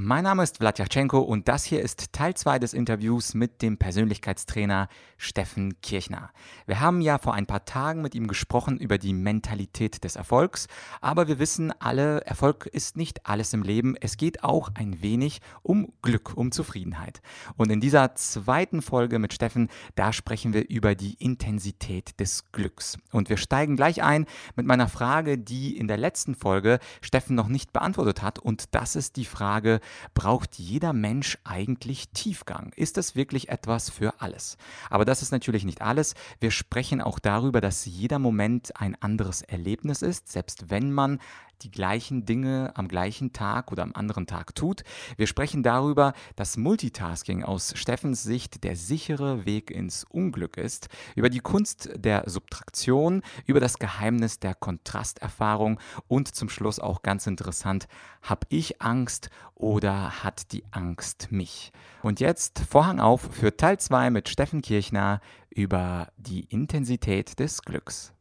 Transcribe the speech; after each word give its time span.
Mein 0.00 0.22
Name 0.22 0.44
ist 0.44 0.58
Vladyachenko 0.58 1.18
und 1.18 1.48
das 1.48 1.64
hier 1.64 1.82
ist 1.82 2.12
Teil 2.12 2.32
2 2.32 2.60
des 2.60 2.72
Interviews 2.72 3.34
mit 3.34 3.62
dem 3.62 3.78
Persönlichkeitstrainer 3.78 4.88
Steffen 5.16 5.80
Kirchner. 5.80 6.30
Wir 6.66 6.78
haben 6.78 7.00
ja 7.00 7.18
vor 7.18 7.34
ein 7.34 7.46
paar 7.46 7.64
Tagen 7.64 8.00
mit 8.00 8.14
ihm 8.14 8.28
gesprochen 8.28 8.78
über 8.78 8.96
die 8.98 9.12
Mentalität 9.12 10.04
des 10.04 10.14
Erfolgs, 10.14 10.68
aber 11.00 11.26
wir 11.26 11.40
wissen 11.40 11.72
alle, 11.80 12.20
Erfolg 12.20 12.66
ist 12.66 12.96
nicht 12.96 13.26
alles 13.26 13.52
im 13.52 13.64
Leben. 13.64 13.96
Es 14.00 14.16
geht 14.16 14.44
auch 14.44 14.70
ein 14.74 15.02
wenig 15.02 15.40
um 15.64 15.92
Glück, 16.00 16.36
um 16.36 16.52
Zufriedenheit. 16.52 17.20
Und 17.56 17.72
in 17.72 17.80
dieser 17.80 18.14
zweiten 18.14 18.82
Folge 18.82 19.18
mit 19.18 19.32
Steffen, 19.34 19.68
da 19.96 20.12
sprechen 20.12 20.52
wir 20.52 20.70
über 20.70 20.94
die 20.94 21.14
Intensität 21.14 22.20
des 22.20 22.52
Glücks. 22.52 22.98
Und 23.10 23.30
wir 23.30 23.36
steigen 23.36 23.74
gleich 23.74 24.00
ein 24.00 24.26
mit 24.54 24.64
meiner 24.64 24.86
Frage, 24.86 25.38
die 25.38 25.76
in 25.76 25.88
der 25.88 25.96
letzten 25.96 26.36
Folge 26.36 26.78
Steffen 27.00 27.34
noch 27.34 27.48
nicht 27.48 27.72
beantwortet 27.72 28.22
hat. 28.22 28.38
Und 28.38 28.76
das 28.76 28.94
ist 28.94 29.16
die 29.16 29.24
Frage, 29.24 29.80
braucht 30.14 30.56
jeder 30.56 30.92
Mensch 30.92 31.38
eigentlich 31.44 32.10
Tiefgang? 32.10 32.72
Ist 32.76 32.96
das 32.96 33.14
wirklich 33.14 33.48
etwas 33.48 33.90
für 33.90 34.20
alles? 34.20 34.56
Aber 34.90 35.04
das 35.04 35.22
ist 35.22 35.32
natürlich 35.32 35.64
nicht 35.64 35.82
alles. 35.82 36.14
Wir 36.40 36.50
sprechen 36.50 37.00
auch 37.00 37.18
darüber, 37.18 37.60
dass 37.60 37.84
jeder 37.84 38.18
Moment 38.18 38.80
ein 38.80 38.96
anderes 39.00 39.42
Erlebnis 39.42 40.02
ist, 40.02 40.30
selbst 40.30 40.70
wenn 40.70 40.92
man 40.92 41.20
die 41.62 41.70
gleichen 41.70 42.24
Dinge 42.24 42.72
am 42.74 42.88
gleichen 42.88 43.32
Tag 43.32 43.72
oder 43.72 43.82
am 43.82 43.92
anderen 43.94 44.26
Tag 44.26 44.54
tut. 44.54 44.82
Wir 45.16 45.26
sprechen 45.26 45.62
darüber, 45.62 46.12
dass 46.36 46.56
Multitasking 46.56 47.42
aus 47.42 47.72
Steffens 47.76 48.22
Sicht 48.22 48.64
der 48.64 48.76
sichere 48.76 49.44
Weg 49.46 49.70
ins 49.70 50.04
Unglück 50.04 50.56
ist, 50.56 50.88
über 51.16 51.30
die 51.30 51.40
Kunst 51.40 51.90
der 51.96 52.24
Subtraktion, 52.26 53.22
über 53.46 53.60
das 53.60 53.78
Geheimnis 53.78 54.38
der 54.38 54.54
Kontrasterfahrung 54.54 55.80
und 56.06 56.34
zum 56.34 56.48
Schluss 56.48 56.78
auch 56.78 57.02
ganz 57.02 57.26
interessant, 57.26 57.88
habe 58.22 58.46
ich 58.48 58.80
Angst 58.82 59.30
oder 59.54 60.22
hat 60.22 60.52
die 60.52 60.64
Angst 60.70 61.28
mich? 61.30 61.72
Und 62.02 62.20
jetzt 62.20 62.60
Vorhang 62.60 63.00
auf 63.00 63.28
für 63.32 63.56
Teil 63.56 63.78
2 63.78 64.10
mit 64.10 64.28
Steffen 64.28 64.62
Kirchner 64.62 65.20
über 65.50 66.08
die 66.16 66.44
Intensität 66.44 67.38
des 67.40 67.62
Glücks 67.62 68.12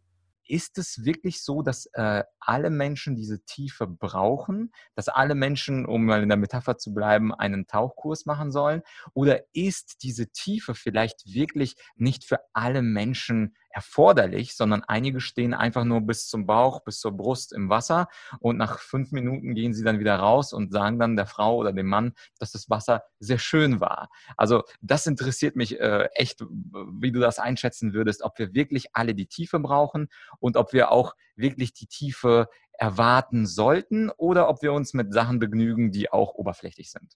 ist 0.47 0.77
es 0.77 1.03
wirklich 1.05 1.41
so, 1.41 1.61
dass 1.61 1.87
äh, 1.93 2.23
alle 2.39 2.69
Menschen 2.69 3.15
diese 3.15 3.43
Tiefe 3.45 3.87
brauchen, 3.87 4.71
dass 4.95 5.09
alle 5.09 5.35
Menschen, 5.35 5.85
um 5.85 6.05
mal 6.05 6.23
in 6.23 6.29
der 6.29 6.37
Metapher 6.37 6.77
zu 6.77 6.93
bleiben, 6.93 7.33
einen 7.33 7.67
Tauchkurs 7.67 8.25
machen 8.25 8.51
sollen? 8.51 8.81
Oder 9.13 9.43
ist 9.53 10.03
diese 10.03 10.27
Tiefe 10.27 10.75
vielleicht 10.75 11.33
wirklich 11.33 11.75
nicht 11.95 12.23
für 12.23 12.39
alle 12.53 12.81
Menschen 12.81 13.55
erforderlich, 13.77 14.55
sondern 14.55 14.83
einige 14.87 15.21
stehen 15.21 15.53
einfach 15.53 15.83
nur 15.83 16.01
bis 16.01 16.27
zum 16.27 16.47
Bauch, 16.47 16.79
bis 16.83 16.99
zur 16.99 17.15
Brust 17.15 17.53
im 17.53 17.69
Wasser 17.69 18.07
und 18.39 18.57
nach 18.57 18.79
fünf 18.79 19.11
Minuten 19.11 19.53
gehen 19.53 19.75
sie 19.75 19.83
dann 19.83 19.99
wieder 19.99 20.15
raus 20.15 20.51
und 20.51 20.71
sagen 20.71 20.97
dann 20.97 21.15
der 21.15 21.27
Frau 21.27 21.57
oder 21.57 21.71
dem 21.71 21.85
Mann, 21.85 22.13
dass 22.39 22.51
das 22.53 22.71
Wasser 22.71 23.03
sehr 23.19 23.37
schön 23.37 23.79
war. 23.79 24.09
Also 24.35 24.63
das 24.81 25.05
interessiert 25.05 25.55
mich 25.55 25.79
äh, 25.79 26.09
echt, 26.15 26.41
wie 26.41 27.11
du 27.11 27.19
das 27.19 27.37
einschätzen 27.37 27.93
würdest, 27.93 28.23
ob 28.23 28.39
wir 28.39 28.55
wirklich 28.55 28.87
alle 28.95 29.13
die 29.13 29.27
Tiefe 29.27 29.59
brauchen 29.59 30.07
und 30.39 30.57
ob 30.57 30.73
wir 30.73 30.89
auch 30.89 31.13
wirklich 31.35 31.71
die 31.73 31.85
Tiefe 31.85 32.49
erwarten 32.73 33.45
sollten 33.45 34.09
oder 34.09 34.49
ob 34.49 34.63
wir 34.63 34.73
uns 34.73 34.95
mit 34.95 35.13
Sachen 35.13 35.37
begnügen, 35.37 35.91
die 35.91 36.11
auch 36.11 36.33
oberflächlich 36.33 36.89
sind. 36.89 37.13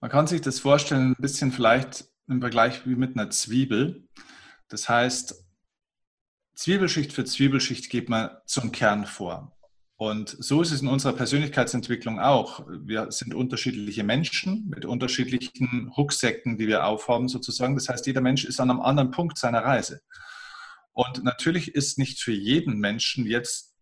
Man 0.00 0.10
kann 0.10 0.26
sich 0.26 0.40
das 0.40 0.58
vorstellen, 0.58 1.10
ein 1.10 1.22
bisschen 1.22 1.52
vielleicht 1.52 2.06
im 2.28 2.40
Vergleich 2.40 2.86
wie 2.86 2.96
mit 2.96 3.14
einer 3.14 3.28
Zwiebel. 3.28 4.08
Das 4.68 4.88
heißt, 4.88 5.44
Zwiebelschicht 6.54 7.12
für 7.12 7.24
Zwiebelschicht 7.24 7.90
geht 7.90 8.08
man 8.08 8.30
zum 8.46 8.72
Kern 8.72 9.06
vor. 9.06 9.56
Und 9.98 10.36
so 10.38 10.60
ist 10.60 10.72
es 10.72 10.82
in 10.82 10.88
unserer 10.88 11.14
Persönlichkeitsentwicklung 11.14 12.20
auch. 12.20 12.66
Wir 12.68 13.10
sind 13.10 13.34
unterschiedliche 13.34 14.04
Menschen 14.04 14.68
mit 14.68 14.84
unterschiedlichen 14.84 15.88
Rucksäcken, 15.96 16.58
die 16.58 16.66
wir 16.66 16.84
aufhaben 16.84 17.28
sozusagen. 17.28 17.74
Das 17.74 17.88
heißt, 17.88 18.06
jeder 18.06 18.20
Mensch 18.20 18.44
ist 18.44 18.60
an 18.60 18.70
einem 18.70 18.80
anderen 18.80 19.10
Punkt 19.10 19.38
seiner 19.38 19.64
Reise. 19.64 20.02
Und 20.92 21.24
natürlich 21.24 21.74
ist 21.74 21.98
nicht 21.98 22.20
für 22.20 22.32
jeden 22.32 22.78
Menschen 22.78 23.26
jetzt, 23.26 23.74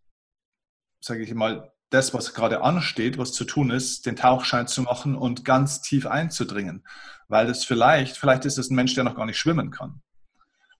sage 1.00 1.22
ich 1.22 1.34
mal, 1.34 1.72
das, 1.90 2.14
was 2.14 2.34
gerade 2.34 2.62
ansteht, 2.62 3.18
was 3.18 3.32
zu 3.32 3.44
tun 3.44 3.70
ist, 3.70 4.06
den 4.06 4.16
Tauchschein 4.16 4.66
zu 4.66 4.82
machen 4.82 5.16
und 5.16 5.44
ganz 5.44 5.80
tief 5.80 6.06
einzudringen. 6.06 6.84
Weil 7.28 7.46
das 7.46 7.64
vielleicht, 7.64 8.16
vielleicht 8.16 8.44
ist 8.44 8.58
es 8.58 8.70
ein 8.70 8.74
Mensch, 8.74 8.94
der 8.94 9.04
noch 9.04 9.16
gar 9.16 9.26
nicht 9.26 9.38
schwimmen 9.38 9.70
kann. 9.70 10.00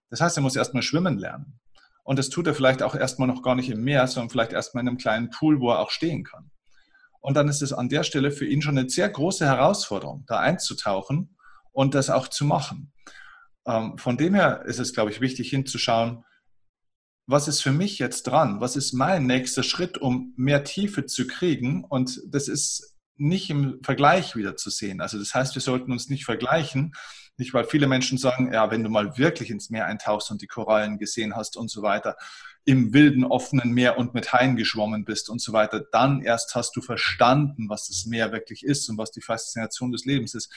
Das 0.09 0.21
heißt, 0.21 0.37
er 0.37 0.43
muss 0.43 0.55
erstmal 0.55 0.83
schwimmen 0.83 1.17
lernen. 1.17 1.59
Und 2.03 2.19
das 2.19 2.29
tut 2.29 2.47
er 2.47 2.53
vielleicht 2.53 2.83
auch 2.83 2.95
erstmal 2.95 3.27
noch 3.27 3.41
gar 3.41 3.55
nicht 3.55 3.69
im 3.69 3.83
Meer, 3.83 4.05
sondern 4.07 4.29
vielleicht 4.29 4.53
erstmal 4.53 4.83
in 4.83 4.89
einem 4.89 4.97
kleinen 4.97 5.31
Pool, 5.31 5.59
wo 5.59 5.71
er 5.71 5.79
auch 5.79 5.89
stehen 5.89 6.23
kann. 6.23 6.51
Und 7.19 7.35
dann 7.35 7.47
ist 7.47 7.63
es 7.63 7.73
an 7.73 7.89
der 7.89 8.03
Stelle 8.03 8.31
für 8.31 8.45
ihn 8.45 8.61
schon 8.61 8.77
eine 8.77 8.87
sehr 8.87 9.09
große 9.09 9.45
Herausforderung, 9.45 10.23
da 10.27 10.39
einzutauchen 10.39 11.35
und 11.71 11.95
das 11.95 12.11
auch 12.11 12.27
zu 12.27 12.45
machen. 12.45 12.93
Ähm, 13.65 13.97
von 13.97 14.17
dem 14.17 14.35
her 14.35 14.63
ist 14.65 14.79
es, 14.79 14.93
glaube 14.93 15.09
ich, 15.09 15.21
wichtig 15.21 15.49
hinzuschauen, 15.49 16.23
was 17.27 17.47
ist 17.47 17.61
für 17.61 17.71
mich 17.71 17.97
jetzt 17.97 18.23
dran? 18.23 18.61
Was 18.61 18.75
ist 18.75 18.93
mein 18.93 19.25
nächster 19.25 19.63
Schritt, 19.63 19.97
um 19.97 20.33
mehr 20.37 20.63
Tiefe 20.63 21.07
zu 21.07 21.25
kriegen? 21.25 21.83
Und 21.83 22.21
das 22.27 22.47
ist 22.47 22.94
nicht 23.17 23.49
im 23.49 23.79
Vergleich 23.83 24.35
wieder 24.35 24.55
zu 24.55 24.69
sehen. 24.69 25.01
Also 25.01 25.17
das 25.17 25.33
heißt, 25.33 25.55
wir 25.55 25.61
sollten 25.61 25.91
uns 25.91 26.09
nicht 26.09 26.25
vergleichen, 26.25 26.93
nicht, 27.37 27.53
weil 27.53 27.65
viele 27.65 27.87
Menschen 27.87 28.17
sagen, 28.17 28.53
ja, 28.53 28.71
wenn 28.71 28.83
du 28.83 28.89
mal 28.89 29.17
wirklich 29.17 29.49
ins 29.49 29.69
Meer 29.69 29.85
eintauchst 29.85 30.31
und 30.31 30.41
die 30.41 30.47
Korallen 30.47 30.97
gesehen 30.97 31.35
hast 31.35 31.57
und 31.57 31.69
so 31.69 31.81
weiter, 31.81 32.15
im 32.63 32.93
wilden, 32.93 33.25
offenen 33.25 33.71
Meer 33.71 33.97
und 33.97 34.13
mit 34.13 34.31
Haien 34.33 34.55
geschwommen 34.55 35.05
bist 35.05 35.29
und 35.29 35.41
so 35.41 35.51
weiter, 35.51 35.83
dann 35.91 36.21
erst 36.21 36.55
hast 36.55 36.75
du 36.75 36.81
verstanden, 36.81 37.69
was 37.69 37.87
das 37.87 38.05
Meer 38.05 38.31
wirklich 38.31 38.63
ist 38.63 38.89
und 38.89 38.97
was 38.97 39.11
die 39.11 39.21
Faszination 39.21 39.91
des 39.91 40.05
Lebens 40.05 40.33
ist. 40.33 40.51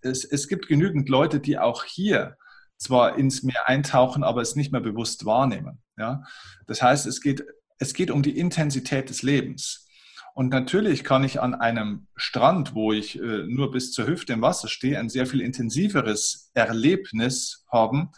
Es, 0.00 0.24
es 0.24 0.48
gibt 0.48 0.68
genügend 0.68 1.08
Leute, 1.08 1.38
die 1.38 1.58
auch 1.58 1.84
hier 1.84 2.36
zwar 2.78 3.18
ins 3.18 3.42
Meer 3.42 3.68
eintauchen, 3.68 4.24
aber 4.24 4.40
es 4.40 4.56
nicht 4.56 4.72
mehr 4.72 4.80
bewusst 4.80 5.26
wahrnehmen. 5.26 5.82
Ja? 5.98 6.24
Das 6.66 6.82
heißt, 6.82 7.06
es 7.06 7.20
geht, 7.20 7.44
es 7.78 7.92
geht 7.92 8.10
um 8.10 8.22
die 8.22 8.38
Intensität 8.38 9.10
des 9.10 9.22
Lebens. 9.22 9.86
Und 10.34 10.50
natürlich 10.50 11.04
kann 11.04 11.24
ich 11.24 11.40
an 11.40 11.54
einem 11.54 12.06
Strand, 12.16 12.74
wo 12.74 12.92
ich 12.92 13.18
äh, 13.18 13.44
nur 13.46 13.70
bis 13.70 13.92
zur 13.92 14.06
Hüfte 14.06 14.32
im 14.32 14.42
Wasser 14.42 14.68
stehe, 14.68 14.98
ein 14.98 15.08
sehr 15.08 15.26
viel 15.26 15.40
intensiveres 15.40 16.50
Erlebnis 16.54 17.66
haben, 17.70 18.10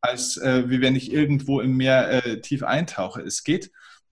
als 0.00 0.36
äh, 0.36 0.68
wie 0.68 0.80
wenn 0.80 0.96
ich 0.96 1.12
irgendwo 1.12 1.60
im 1.60 1.76
Meer 1.76 2.26
äh, 2.26 2.40
tief 2.40 2.62
eintauche. 2.62 3.22
Es 3.22 3.42
geht 3.42 3.70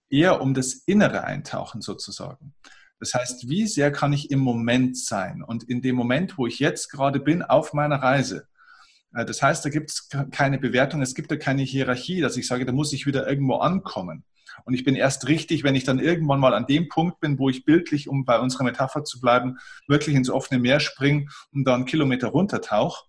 eher 0.09 0.41
um 0.41 0.53
das 0.53 0.73
innere 0.73 1.23
Eintauchen 1.23 1.81
sozusagen. 1.81 2.53
Das 2.99 3.13
heißt, 3.13 3.49
wie 3.49 3.67
sehr 3.67 3.91
kann 3.91 4.13
ich 4.13 4.31
im 4.31 4.39
Moment 4.39 4.97
sein? 4.97 5.43
Und 5.43 5.63
in 5.63 5.81
dem 5.81 5.95
Moment, 5.95 6.37
wo 6.37 6.47
ich 6.47 6.59
jetzt 6.59 6.89
gerade 6.89 7.19
bin 7.19 7.41
auf 7.41 7.73
meiner 7.73 7.97
Reise, 7.97 8.47
das 9.11 9.41
heißt, 9.41 9.63
da 9.63 9.69
gibt 9.69 9.91
es 9.91 10.09
keine 10.31 10.57
Bewertung, 10.57 11.01
es 11.01 11.13
gibt 11.13 11.29
da 11.29 11.35
keine 11.35 11.61
Hierarchie, 11.61 12.21
dass 12.21 12.35
ich 12.37 12.47
sage, 12.47 12.65
da 12.65 12.71
muss 12.71 12.93
ich 12.93 13.05
wieder 13.05 13.27
irgendwo 13.27 13.57
ankommen. 13.57 14.23
Und 14.65 14.73
ich 14.73 14.83
bin 14.83 14.95
erst 14.95 15.27
richtig, 15.27 15.63
wenn 15.63 15.75
ich 15.75 15.83
dann 15.83 15.99
irgendwann 15.99 16.39
mal 16.39 16.53
an 16.53 16.65
dem 16.65 16.89
Punkt 16.89 17.19
bin, 17.19 17.39
wo 17.39 17.49
ich 17.49 17.65
bildlich, 17.65 18.07
um 18.07 18.25
bei 18.25 18.39
unserer 18.39 18.63
Metapher 18.63 19.03
zu 19.03 19.19
bleiben, 19.19 19.57
wirklich 19.87 20.15
ins 20.15 20.29
offene 20.29 20.59
Meer 20.59 20.79
springe 20.79 21.27
und 21.51 21.65
dann 21.65 21.75
einen 21.75 21.85
Kilometer 21.85 22.29
runtertauche, 22.29 23.05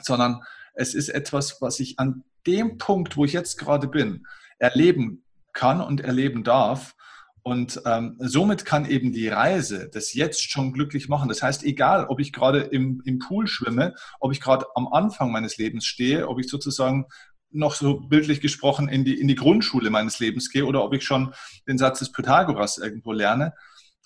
sondern 0.00 0.42
es 0.74 0.94
ist 0.94 1.08
etwas, 1.08 1.60
was 1.60 1.80
ich 1.80 1.98
an 1.98 2.24
dem 2.46 2.78
Punkt, 2.78 3.16
wo 3.16 3.24
ich 3.24 3.32
jetzt 3.32 3.58
gerade 3.58 3.88
bin, 3.88 4.26
erleben 4.58 5.24
kann 5.52 5.80
und 5.80 6.00
erleben 6.00 6.44
darf. 6.44 6.94
Und 7.42 7.82
ähm, 7.84 8.16
somit 8.20 8.64
kann 8.64 8.86
eben 8.86 9.12
die 9.12 9.28
Reise 9.28 9.90
das 9.92 10.14
jetzt 10.14 10.50
schon 10.50 10.72
glücklich 10.72 11.08
machen. 11.08 11.28
Das 11.28 11.42
heißt, 11.42 11.62
egal, 11.62 12.06
ob 12.06 12.18
ich 12.18 12.32
gerade 12.32 12.60
im, 12.60 13.02
im 13.04 13.18
Pool 13.18 13.46
schwimme, 13.46 13.94
ob 14.18 14.32
ich 14.32 14.40
gerade 14.40 14.64
am 14.74 14.88
Anfang 14.88 15.30
meines 15.30 15.58
Lebens 15.58 15.84
stehe, 15.84 16.26
ob 16.28 16.40
ich 16.40 16.48
sozusagen 16.48 17.04
noch 17.54 17.74
so 17.74 18.00
bildlich 18.00 18.40
gesprochen 18.40 18.88
in 18.88 19.04
die, 19.04 19.18
in 19.18 19.28
die 19.28 19.34
Grundschule 19.34 19.90
meines 19.90 20.18
Lebens 20.18 20.50
gehe 20.50 20.66
oder 20.66 20.84
ob 20.84 20.92
ich 20.94 21.04
schon 21.04 21.34
den 21.66 21.78
Satz 21.78 22.00
des 22.00 22.12
Pythagoras 22.12 22.78
irgendwo 22.78 23.12
lerne. 23.12 23.54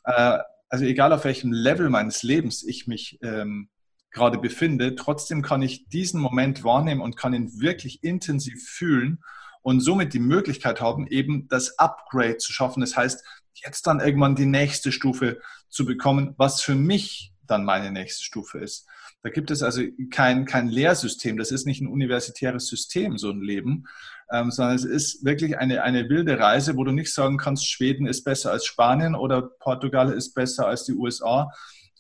Äh, 0.04 0.38
also 0.68 0.84
egal 0.84 1.12
auf 1.12 1.24
welchem 1.24 1.52
Level 1.52 1.88
meines 1.88 2.22
Lebens 2.22 2.62
ich 2.62 2.86
mich 2.86 3.18
ähm, 3.22 3.68
gerade 4.10 4.38
befinde, 4.38 4.94
trotzdem 4.94 5.42
kann 5.42 5.62
ich 5.62 5.88
diesen 5.88 6.20
Moment 6.20 6.64
wahrnehmen 6.64 7.00
und 7.00 7.16
kann 7.16 7.34
ihn 7.34 7.60
wirklich 7.60 8.02
intensiv 8.02 8.62
fühlen 8.68 9.22
und 9.62 9.80
somit 9.80 10.14
die 10.14 10.18
Möglichkeit 10.18 10.80
haben, 10.80 11.06
eben 11.06 11.48
das 11.48 11.78
Upgrade 11.78 12.38
zu 12.38 12.52
schaffen. 12.52 12.80
Das 12.80 12.96
heißt, 12.96 13.24
jetzt 13.54 13.86
dann 13.86 14.00
irgendwann 14.00 14.34
die 14.34 14.46
nächste 14.46 14.92
Stufe 14.92 15.40
zu 15.68 15.84
bekommen, 15.84 16.34
was 16.36 16.62
für 16.62 16.74
mich 16.74 17.32
dann 17.50 17.64
meine 17.64 17.90
nächste 17.90 18.22
Stufe 18.22 18.58
ist. 18.58 18.86
Da 19.22 19.30
gibt 19.30 19.50
es 19.50 19.62
also 19.62 19.82
kein, 20.10 20.44
kein 20.44 20.68
Lehrsystem. 20.68 21.36
Das 21.36 21.50
ist 21.50 21.66
nicht 21.66 21.80
ein 21.80 21.88
universitäres 21.88 22.66
System, 22.68 23.18
so 23.18 23.30
ein 23.30 23.40
Leben, 23.40 23.86
ähm, 24.32 24.50
sondern 24.50 24.76
es 24.76 24.84
ist 24.84 25.24
wirklich 25.24 25.58
eine, 25.58 25.82
eine 25.82 26.08
wilde 26.08 26.38
Reise, 26.38 26.76
wo 26.76 26.84
du 26.84 26.92
nicht 26.92 27.12
sagen 27.12 27.36
kannst, 27.36 27.68
Schweden 27.68 28.06
ist 28.06 28.24
besser 28.24 28.52
als 28.52 28.66
Spanien 28.66 29.14
oder 29.14 29.42
Portugal 29.42 30.12
ist 30.12 30.34
besser 30.34 30.66
als 30.66 30.84
die 30.84 30.92
USA, 30.92 31.50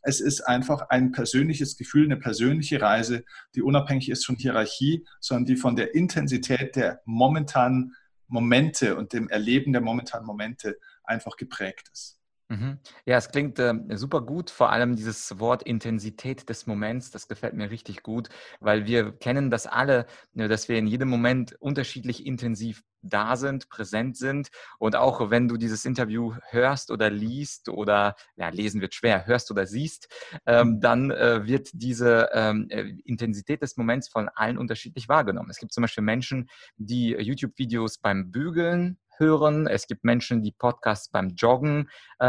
Es 0.02 0.20
ist 0.20 0.42
einfach 0.42 0.90
ein 0.90 1.10
persönliches 1.10 1.76
Gefühl, 1.76 2.04
eine 2.04 2.16
persönliche 2.16 2.80
Reise, 2.80 3.24
die 3.54 3.62
unabhängig 3.62 4.08
ist 4.10 4.24
von 4.24 4.36
Hierarchie, 4.36 5.04
sondern 5.20 5.46
die 5.46 5.56
von 5.56 5.74
der 5.74 5.94
Intensität 5.94 6.76
der 6.76 7.00
momentanen 7.04 7.94
Momente 8.28 8.96
und 8.96 9.12
dem 9.12 9.28
Erleben 9.28 9.72
der 9.72 9.82
momentanen 9.82 10.26
Momente 10.26 10.78
einfach 11.02 11.36
geprägt 11.36 11.90
ist. 11.92 12.17
Mhm. 12.50 12.78
Ja, 13.04 13.18
es 13.18 13.28
klingt 13.28 13.58
äh, 13.58 13.74
super 13.90 14.22
gut, 14.22 14.48
vor 14.48 14.70
allem 14.72 14.96
dieses 14.96 15.38
Wort 15.38 15.62
Intensität 15.62 16.48
des 16.48 16.66
Moments, 16.66 17.10
das 17.10 17.28
gefällt 17.28 17.52
mir 17.52 17.70
richtig 17.70 18.02
gut, 18.02 18.30
weil 18.60 18.86
wir 18.86 19.12
kennen 19.12 19.50
das 19.50 19.66
alle, 19.66 20.06
ne, 20.32 20.48
dass 20.48 20.66
wir 20.66 20.78
in 20.78 20.86
jedem 20.86 21.10
Moment 21.10 21.54
unterschiedlich 21.60 22.24
intensiv 22.24 22.82
da 23.02 23.36
sind, 23.36 23.68
präsent 23.68 24.16
sind 24.16 24.48
und 24.78 24.96
auch 24.96 25.30
wenn 25.30 25.46
du 25.46 25.58
dieses 25.58 25.84
Interview 25.84 26.34
hörst 26.48 26.90
oder 26.90 27.10
liest 27.10 27.68
oder, 27.68 28.14
ja, 28.36 28.48
lesen 28.48 28.80
wird 28.80 28.94
schwer, 28.94 29.26
hörst 29.26 29.50
oder 29.50 29.66
siehst, 29.66 30.08
ähm, 30.46 30.68
mhm. 30.68 30.80
dann 30.80 31.10
äh, 31.10 31.46
wird 31.46 31.68
diese 31.74 32.30
ähm, 32.32 32.66
äh, 32.70 32.94
Intensität 33.04 33.60
des 33.60 33.76
Moments 33.76 34.08
von 34.08 34.30
allen 34.34 34.56
unterschiedlich 34.56 35.06
wahrgenommen. 35.06 35.50
Es 35.50 35.58
gibt 35.58 35.72
zum 35.72 35.82
Beispiel 35.82 36.02
Menschen, 36.02 36.48
die 36.78 37.10
YouTube-Videos 37.10 37.98
beim 37.98 38.30
Bügeln 38.30 38.98
hören. 39.18 39.66
Es 39.66 39.86
gibt 39.86 40.04
Menschen, 40.04 40.42
die 40.42 40.52
Podcasts 40.52 41.10
beim 41.10 41.30
Joggen 41.30 41.88
äh, 42.20 42.24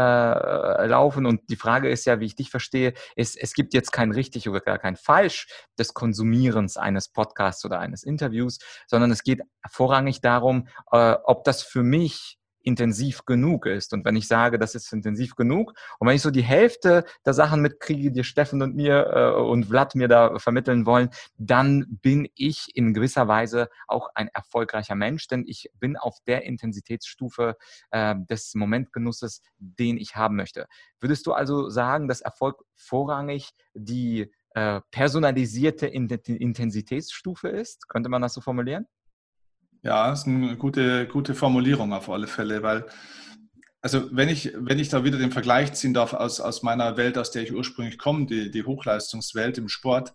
laufen. 0.86 1.26
Und 1.26 1.48
die 1.50 1.56
Frage 1.56 1.88
ist 1.88 2.06
ja, 2.06 2.20
wie 2.20 2.26
ich 2.26 2.36
dich 2.36 2.50
verstehe, 2.50 2.94
ist, 3.16 3.36
es 3.36 3.54
gibt 3.54 3.74
jetzt 3.74 3.92
kein 3.92 4.12
richtig 4.12 4.48
oder 4.48 4.60
gar 4.60 4.78
kein 4.78 4.96
falsch 4.96 5.46
des 5.78 5.94
Konsumierens 5.94 6.76
eines 6.76 7.08
Podcasts 7.08 7.64
oder 7.64 7.78
eines 7.78 8.02
Interviews, 8.02 8.58
sondern 8.86 9.10
es 9.10 9.22
geht 9.22 9.42
vorrangig 9.70 10.20
darum, 10.20 10.68
äh, 10.90 11.16
ob 11.24 11.44
das 11.44 11.62
für 11.62 11.82
mich 11.82 12.39
intensiv 12.62 13.24
genug 13.24 13.66
ist. 13.66 13.92
Und 13.92 14.04
wenn 14.04 14.16
ich 14.16 14.28
sage, 14.28 14.58
das 14.58 14.74
ist 14.74 14.92
intensiv 14.92 15.34
genug, 15.34 15.72
und 15.98 16.08
wenn 16.08 16.16
ich 16.16 16.22
so 16.22 16.30
die 16.30 16.42
Hälfte 16.42 17.04
der 17.24 17.34
Sachen 17.34 17.62
mitkriege, 17.62 18.12
die 18.12 18.24
Steffen 18.24 18.62
und 18.62 18.74
mir 18.74 19.06
äh, 19.12 19.40
und 19.40 19.66
Vlad 19.66 19.94
mir 19.94 20.08
da 20.08 20.38
vermitteln 20.38 20.86
wollen, 20.86 21.10
dann 21.36 21.86
bin 22.02 22.28
ich 22.34 22.68
in 22.74 22.94
gewisser 22.94 23.28
Weise 23.28 23.68
auch 23.86 24.10
ein 24.14 24.28
erfolgreicher 24.28 24.94
Mensch, 24.94 25.26
denn 25.28 25.44
ich 25.46 25.70
bin 25.78 25.96
auf 25.96 26.18
der 26.26 26.44
Intensitätsstufe 26.44 27.56
äh, 27.90 28.14
des 28.28 28.54
Momentgenusses, 28.54 29.42
den 29.58 29.96
ich 29.96 30.16
haben 30.16 30.36
möchte. 30.36 30.66
Würdest 31.00 31.26
du 31.26 31.32
also 31.32 31.68
sagen, 31.70 32.08
dass 32.08 32.20
Erfolg 32.20 32.62
vorrangig 32.74 33.50
die 33.74 34.30
äh, 34.54 34.80
personalisierte 34.90 35.86
Intensitätsstufe 35.86 37.48
ist? 37.48 37.88
Könnte 37.88 38.08
man 38.08 38.22
das 38.22 38.34
so 38.34 38.40
formulieren? 38.40 38.86
Ja, 39.82 40.10
das 40.10 40.20
ist 40.20 40.26
eine 40.26 40.56
gute, 40.56 41.06
gute 41.06 41.34
Formulierung 41.34 41.92
auf 41.94 42.10
alle 42.10 42.26
Fälle, 42.26 42.62
weil, 42.62 42.84
also 43.80 44.14
wenn 44.14 44.28
ich, 44.28 44.52
wenn 44.54 44.78
ich 44.78 44.90
da 44.90 45.04
wieder 45.04 45.16
den 45.16 45.32
Vergleich 45.32 45.72
ziehen 45.72 45.94
darf 45.94 46.12
aus, 46.12 46.38
aus 46.40 46.62
meiner 46.62 46.98
Welt, 46.98 47.16
aus 47.16 47.30
der 47.30 47.42
ich 47.42 47.54
ursprünglich 47.54 47.96
komme, 47.96 48.26
die, 48.26 48.50
die 48.50 48.64
Hochleistungswelt 48.64 49.56
im 49.56 49.68
Sport, 49.68 50.12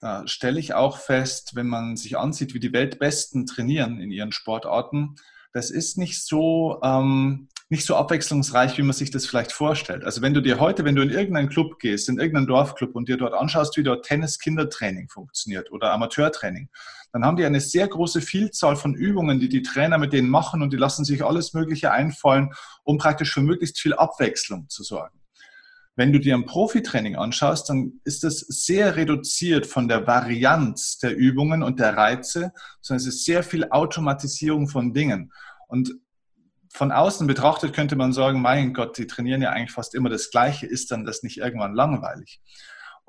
da 0.00 0.26
stelle 0.26 0.58
ich 0.58 0.74
auch 0.74 0.98
fest, 0.98 1.54
wenn 1.54 1.68
man 1.68 1.96
sich 1.96 2.18
ansieht, 2.18 2.52
wie 2.54 2.60
die 2.60 2.72
Weltbesten 2.72 3.46
trainieren 3.46 4.00
in 4.00 4.10
ihren 4.10 4.32
Sportarten, 4.32 5.14
das 5.52 5.70
ist 5.70 5.98
nicht 5.98 6.24
so, 6.24 6.80
ähm, 6.82 7.48
nicht 7.68 7.84
so 7.84 7.94
abwechslungsreich, 7.94 8.76
wie 8.78 8.82
man 8.82 8.94
sich 8.94 9.12
das 9.12 9.26
vielleicht 9.26 9.52
vorstellt. 9.52 10.04
Also 10.04 10.22
wenn 10.22 10.34
du 10.34 10.40
dir 10.40 10.58
heute, 10.58 10.84
wenn 10.84 10.96
du 10.96 11.02
in 11.02 11.10
irgendeinen 11.10 11.48
Club 11.48 11.78
gehst, 11.78 12.08
in 12.08 12.18
irgendeinen 12.18 12.48
Dorfclub 12.48 12.96
und 12.96 13.08
dir 13.08 13.16
dort 13.16 13.34
anschaust, 13.34 13.76
wie 13.76 13.84
dort 13.84 14.04
Tennis-Kindertraining 14.04 15.08
funktioniert 15.08 15.70
oder 15.70 15.92
Amateurtraining, 15.92 16.68
dann 17.12 17.24
haben 17.24 17.36
die 17.36 17.44
eine 17.44 17.60
sehr 17.60 17.88
große 17.88 18.20
Vielzahl 18.20 18.76
von 18.76 18.94
Übungen, 18.94 19.40
die 19.40 19.48
die 19.48 19.62
Trainer 19.62 19.98
mit 19.98 20.12
denen 20.12 20.30
machen 20.30 20.62
und 20.62 20.72
die 20.72 20.76
lassen 20.76 21.04
sich 21.04 21.24
alles 21.24 21.54
Mögliche 21.54 21.92
einfallen, 21.92 22.50
um 22.84 22.98
praktisch 22.98 23.32
für 23.32 23.40
möglichst 23.40 23.80
viel 23.80 23.94
Abwechslung 23.94 24.68
zu 24.68 24.82
sorgen. 24.82 25.20
Wenn 25.96 26.12
du 26.12 26.20
dir 26.20 26.34
ein 26.34 26.46
Profitraining 26.46 27.16
anschaust, 27.16 27.68
dann 27.68 28.00
ist 28.04 28.24
es 28.24 28.40
sehr 28.40 28.96
reduziert 28.96 29.66
von 29.66 29.88
der 29.88 30.06
Varianz 30.06 30.98
der 30.98 31.16
Übungen 31.16 31.62
und 31.62 31.80
der 31.80 31.96
Reize, 31.96 32.52
sondern 32.80 33.00
es 33.00 33.14
ist 33.14 33.24
sehr 33.24 33.42
viel 33.42 33.68
Automatisierung 33.70 34.68
von 34.68 34.94
Dingen. 34.94 35.32
Und 35.66 35.92
von 36.72 36.92
außen 36.92 37.26
betrachtet 37.26 37.74
könnte 37.74 37.96
man 37.96 38.12
sagen, 38.12 38.40
mein 38.40 38.72
Gott, 38.72 38.96
die 38.96 39.08
trainieren 39.08 39.42
ja 39.42 39.50
eigentlich 39.50 39.72
fast 39.72 39.94
immer 39.94 40.08
das 40.08 40.30
Gleiche, 40.30 40.66
ist 40.66 40.90
dann 40.92 41.04
das 41.04 41.22
nicht 41.22 41.38
irgendwann 41.38 41.74
langweilig? 41.74 42.40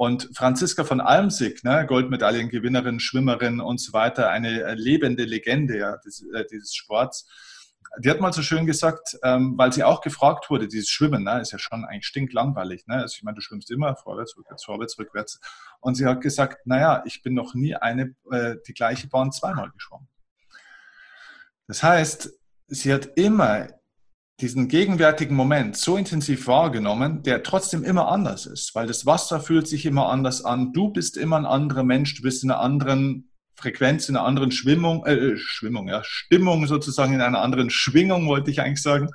Und 0.02 0.32
Franziska 0.34 0.84
von 0.84 1.00
Almsig, 1.00 1.64
ne, 1.64 1.86
Goldmedaillengewinnerin, 1.86 3.00
Schwimmerin 3.00 3.60
und 3.60 3.80
so 3.80 3.94
weiter, 3.94 4.32
eine 4.32 4.74
lebende 4.74 5.26
Legende 5.26 5.78
ja, 5.78 5.98
des, 5.98 6.26
äh, 6.34 6.44
dieses 6.52 6.74
Sports, 6.74 7.30
die 8.00 8.10
hat 8.10 8.20
mal 8.20 8.34
so 8.34 8.42
schön 8.42 8.66
gesagt, 8.66 9.20
ähm, 9.22 9.54
weil 9.60 9.72
sie 9.72 9.84
auch 9.84 10.02
gefragt 10.02 10.50
wurde, 10.50 10.68
dieses 10.68 10.90
Schwimmen, 10.90 11.24
ne, 11.24 11.40
ist 11.40 11.52
ja 11.52 11.60
schon 11.60 11.86
eigentlich 11.86 12.08
stinklangweilig. 12.08 12.88
Ne? 12.88 12.96
Also 12.96 13.14
ich 13.16 13.22
meine, 13.22 13.36
du 13.36 13.42
schwimmst 13.42 13.70
immer 13.70 13.96
vorwärts, 13.96 14.36
rückwärts, 14.36 14.66
vorwärts, 14.66 14.98
rückwärts. 14.98 15.40
Und 15.82 15.94
sie 15.94 16.08
hat 16.08 16.20
gesagt, 16.22 16.66
naja, 16.66 17.04
ich 17.06 17.22
bin 17.22 17.36
noch 17.36 17.54
nie 17.54 17.76
eine, 17.76 18.16
äh, 18.32 18.56
die 18.68 18.74
gleiche 18.74 19.08
Bahn 19.08 19.32
zweimal 19.32 19.70
geschwommen. 19.70 20.08
Das 21.68 21.84
heißt, 21.84 22.34
sie 22.66 22.92
hat 22.92 23.06
immer 23.18 23.68
diesen 24.42 24.68
gegenwärtigen 24.68 25.36
Moment 25.36 25.78
so 25.78 25.98
intensiv 25.98 26.48
wahrgenommen, 26.48 27.24
der 27.24 27.44
trotzdem 27.44 27.84
immer 27.84 28.08
anders 28.08 28.46
ist, 28.46 28.74
weil 28.76 28.88
das 28.88 29.06
Wasser 29.06 29.40
fühlt 29.40 29.68
sich 29.68 29.86
immer 29.86 30.10
anders 30.10 30.44
an. 30.44 30.74
Du 30.74 30.90
bist 30.90 31.16
immer 31.16 31.38
ein 31.38 31.46
anderer 31.46 31.84
Mensch, 31.84 32.16
du 32.16 32.24
bist 32.24 32.44
in 32.44 32.52
einer 32.52 32.60
anderen 32.60 33.30
Frequenz, 33.56 34.10
in 34.10 34.18
einer 34.18 34.26
anderen 34.26 34.52
Schwimmung, 34.52 35.06
äh, 35.06 35.14
äh, 35.14 35.38
Schwimmung, 35.38 35.88
ja, 35.88 36.04
Stimmung 36.04 36.66
sozusagen, 36.66 37.14
in 37.14 37.22
einer 37.22 37.42
anderen 37.42 37.70
Schwingung, 37.70 38.28
wollte 38.28 38.50
ich 38.50 38.62
eigentlich 38.62 38.82
sagen. 38.82 39.10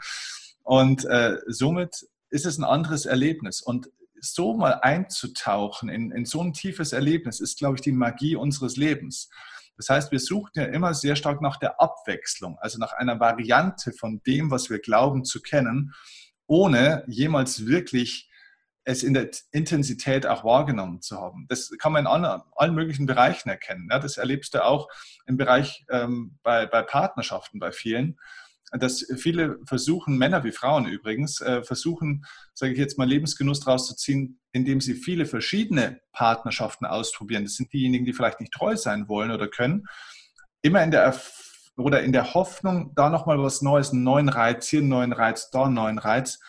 Und 0.62 1.04
äh, 1.06 1.36
somit 1.48 2.06
ist 2.30 2.46
es 2.46 2.58
ein 2.58 2.64
anderes 2.64 3.06
Erlebnis. 3.06 3.60
Und 3.60 3.90
so 4.20 4.54
mal 4.54 4.80
einzutauchen 4.82 5.88
in, 5.88 6.10
in 6.12 6.24
so 6.24 6.40
ein 6.40 6.52
tiefes 6.52 6.92
Erlebnis 6.92 7.40
ist, 7.40 7.58
glaube 7.58 7.76
ich, 7.76 7.80
die 7.80 7.92
Magie 7.92 8.36
unseres 8.36 8.76
Lebens. 8.76 9.28
Das 9.76 9.88
heißt, 9.88 10.12
wir 10.12 10.20
suchen 10.20 10.52
ja 10.54 10.64
immer 10.64 10.94
sehr 10.94 11.16
stark 11.16 11.42
nach 11.42 11.58
der 11.58 11.80
Abwechslung, 11.80 12.58
also 12.60 12.78
nach 12.78 12.92
einer 12.92 13.20
Variante 13.20 13.92
von 13.92 14.22
dem, 14.26 14.50
was 14.50 14.70
wir 14.70 14.78
glauben 14.78 15.24
zu 15.24 15.40
kennen, 15.42 15.92
ohne 16.46 17.04
jemals 17.06 17.66
wirklich 17.66 18.30
es 18.84 19.02
in 19.02 19.14
der 19.14 19.30
Intensität 19.50 20.26
auch 20.26 20.44
wahrgenommen 20.44 21.02
zu 21.02 21.20
haben. 21.20 21.46
Das 21.48 21.70
kann 21.78 21.92
man 21.92 22.06
in 22.06 22.42
allen, 22.54 22.74
möglichen 22.74 23.06
Bereichen 23.06 23.48
erkennen. 23.48 23.88
Das 23.88 24.16
erlebst 24.16 24.54
du 24.54 24.64
auch 24.64 24.88
im 25.26 25.36
Bereich 25.36 25.84
ähm, 25.90 26.38
bei 26.44 26.66
Partnerschaften 26.66 27.58
bei 27.58 27.72
vielen 27.72 28.16
dass 28.72 29.06
viele 29.16 29.58
versuchen, 29.64 30.18
Männer 30.18 30.44
wie 30.44 30.52
Frauen 30.52 30.86
übrigens, 30.86 31.40
äh, 31.40 31.62
versuchen, 31.62 32.24
sage 32.54 32.72
ich 32.72 32.78
jetzt 32.78 32.98
mal, 32.98 33.08
Lebensgenuss 33.08 33.60
daraus 33.60 33.86
zu 33.86 33.94
ziehen, 33.94 34.40
indem 34.52 34.80
sie 34.80 34.94
viele 34.94 35.26
verschiedene 35.26 36.00
Partnerschaften 36.12 36.84
ausprobieren. 36.84 37.44
Das 37.44 37.54
sind 37.54 37.72
diejenigen, 37.72 38.04
die 38.04 38.12
vielleicht 38.12 38.40
nicht 38.40 38.52
treu 38.52 38.76
sein 38.76 39.08
wollen 39.08 39.30
oder 39.30 39.48
können. 39.48 39.86
Immer 40.62 40.82
in 40.82 40.90
der 40.90 41.02
Erf 41.02 41.42
oder 41.76 42.02
in 42.02 42.12
der 42.12 42.34
Hoffnung, 42.34 42.92
da 42.96 43.10
nochmal 43.10 43.38
was 43.38 43.62
Neues, 43.62 43.92
einen 43.92 44.02
neuen 44.02 44.28
Reiz, 44.28 44.66
hier 44.66 44.80
einen 44.80 44.88
neuen 44.88 45.12
Reiz, 45.12 45.50
da 45.50 45.64
einen 45.64 45.74
neuen 45.74 45.98
Reiz. 45.98 46.40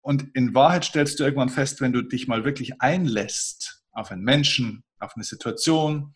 Und 0.00 0.34
in 0.34 0.54
Wahrheit 0.54 0.86
stellst 0.86 1.20
du 1.20 1.24
irgendwann 1.24 1.50
fest, 1.50 1.80
wenn 1.80 1.92
du 1.92 2.02
dich 2.02 2.26
mal 2.26 2.44
wirklich 2.44 2.80
einlässt 2.80 3.84
auf 3.92 4.10
einen 4.10 4.22
Menschen, 4.22 4.82
auf 4.98 5.14
eine 5.14 5.24
Situation, 5.24 6.14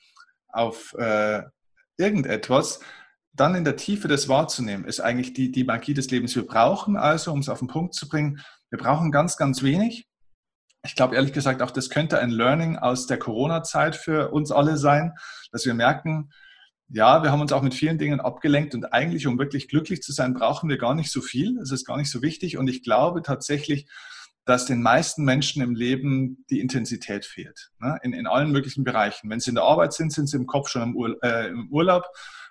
auf 0.49 0.95
äh, 0.95 1.43
irgendetwas, 1.99 2.81
dann 3.35 3.55
in 3.55 3.65
der 3.65 3.77
Tiefe 3.77 4.09
das 4.09 4.29
wahrzunehmen, 4.29 4.85
ist 4.85 5.01
eigentlich 5.01 5.33
die, 5.33 5.51
die 5.51 5.65
Magie 5.65 5.95
des 5.95 6.11
Lebens. 6.11 6.35
Wir 6.37 6.47
brauchen 6.47 6.97
also, 6.97 7.33
um 7.33 7.41
es 7.41 7.49
auf 7.49 7.59
den 7.59 7.69
Punkt 7.69 7.95
zu 7.95 8.09
bringen, 8.09 8.41
wir 8.71 8.79
brauchen 8.79 9.11
ganz, 9.11 9.37
ganz 9.37 9.63
wenig. 9.63 10.09
Ich 10.85 10.95
glaube 10.95 11.17
ehrlich 11.17 11.33
gesagt, 11.33 11.63
auch 11.63 11.71
das 11.71 11.91
könnte 11.91 12.19
ein 12.19 12.31
Learning 12.31 12.77
aus 12.77 13.07
der 13.07 13.19
Corona-Zeit 13.19 13.97
für 13.97 14.31
uns 14.31 14.53
alle 14.53 14.77
sein, 14.77 15.15
dass 15.51 15.65
wir 15.67 15.75
merken, 15.75 16.31
ja, 16.89 17.23
wir 17.23 17.33
haben 17.33 17.41
uns 17.41 17.53
auch 17.53 17.63
mit 17.63 17.75
vielen 17.75 17.99
Dingen 17.99 18.21
abgelenkt 18.21 18.75
und 18.75 18.93
eigentlich, 18.93 19.27
um 19.27 19.39
wirklich 19.39 19.69
glücklich 19.69 20.03
zu 20.03 20.13
sein, 20.13 20.35
brauchen 20.35 20.69
wir 20.69 20.77
gar 20.77 20.95
nicht 20.95 21.11
so 21.11 21.23
viel. 21.23 21.59
Es 21.59 21.73
ist 21.73 21.87
gar 21.87 21.97
nicht 21.97 22.11
so 22.11 22.23
wichtig 22.23 22.57
und 22.59 22.69
ich 22.69 22.83
glaube 22.83 23.23
tatsächlich, 23.23 23.89
dass 24.45 24.67
den 24.67 24.83
meisten 24.83 25.25
Menschen 25.25 25.63
im 25.63 25.75
Leben 25.75 26.45
die 26.51 26.61
Intensität 26.61 27.25
fehlt. 27.25 27.71
Ne? 27.81 27.99
In, 28.03 28.13
in 28.13 28.27
allen 28.27 28.53
möglichen 28.53 28.85
Bereichen. 28.85 29.31
Wenn 29.31 29.41
sie 29.41 29.49
in 29.49 29.55
der 29.55 29.65
Arbeit 29.65 29.95
sind, 29.95 30.13
sind 30.13 30.27
sie 30.27 30.37
im 30.37 30.47
Kopf 30.47 30.69
schon 30.69 30.83
im, 30.83 30.97
Ur 30.97 31.17
äh, 31.23 31.49
im 31.49 31.69
Urlaub 31.71 32.05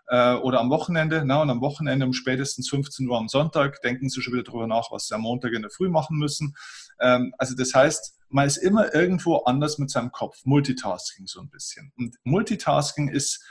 äh, 0.08 0.34
oder 0.36 0.60
am 0.60 0.70
Wochenende. 0.70 1.24
Na, 1.26 1.42
und 1.42 1.50
am 1.50 1.62
Wochenende 1.62 2.06
um 2.06 2.14
spätestens 2.14 2.70
15 2.70 3.08
Uhr 3.08 3.18
am 3.18 3.28
Sonntag 3.28 3.82
denken 3.82 4.10
sie 4.10 4.22
schon 4.22 4.34
wieder 4.34 4.44
darüber 4.44 4.68
nach, 4.68 4.92
was 4.92 5.08
sie 5.08 5.16
am 5.16 5.22
Montag 5.22 5.54
in 5.54 5.62
der 5.62 5.72
Früh 5.72 5.90
machen 5.90 6.18
müssen. 6.18 6.56
Ähm, 7.00 7.34
also 7.38 7.56
das 7.56 7.74
heißt, 7.74 8.18
man 8.30 8.48
ist 8.48 8.58
immer 8.58 8.94
irgendwo 8.94 9.38
anders 9.40 9.78
mit 9.78 9.92
seinem 9.92 10.12
Kopf. 10.12 10.38
Multitasking 10.44 11.28
so 11.28 11.40
ein 11.40 11.50
bisschen. 11.50 11.92
Und 11.98 12.16
Multitasking 12.24 13.10
ist 13.10 13.44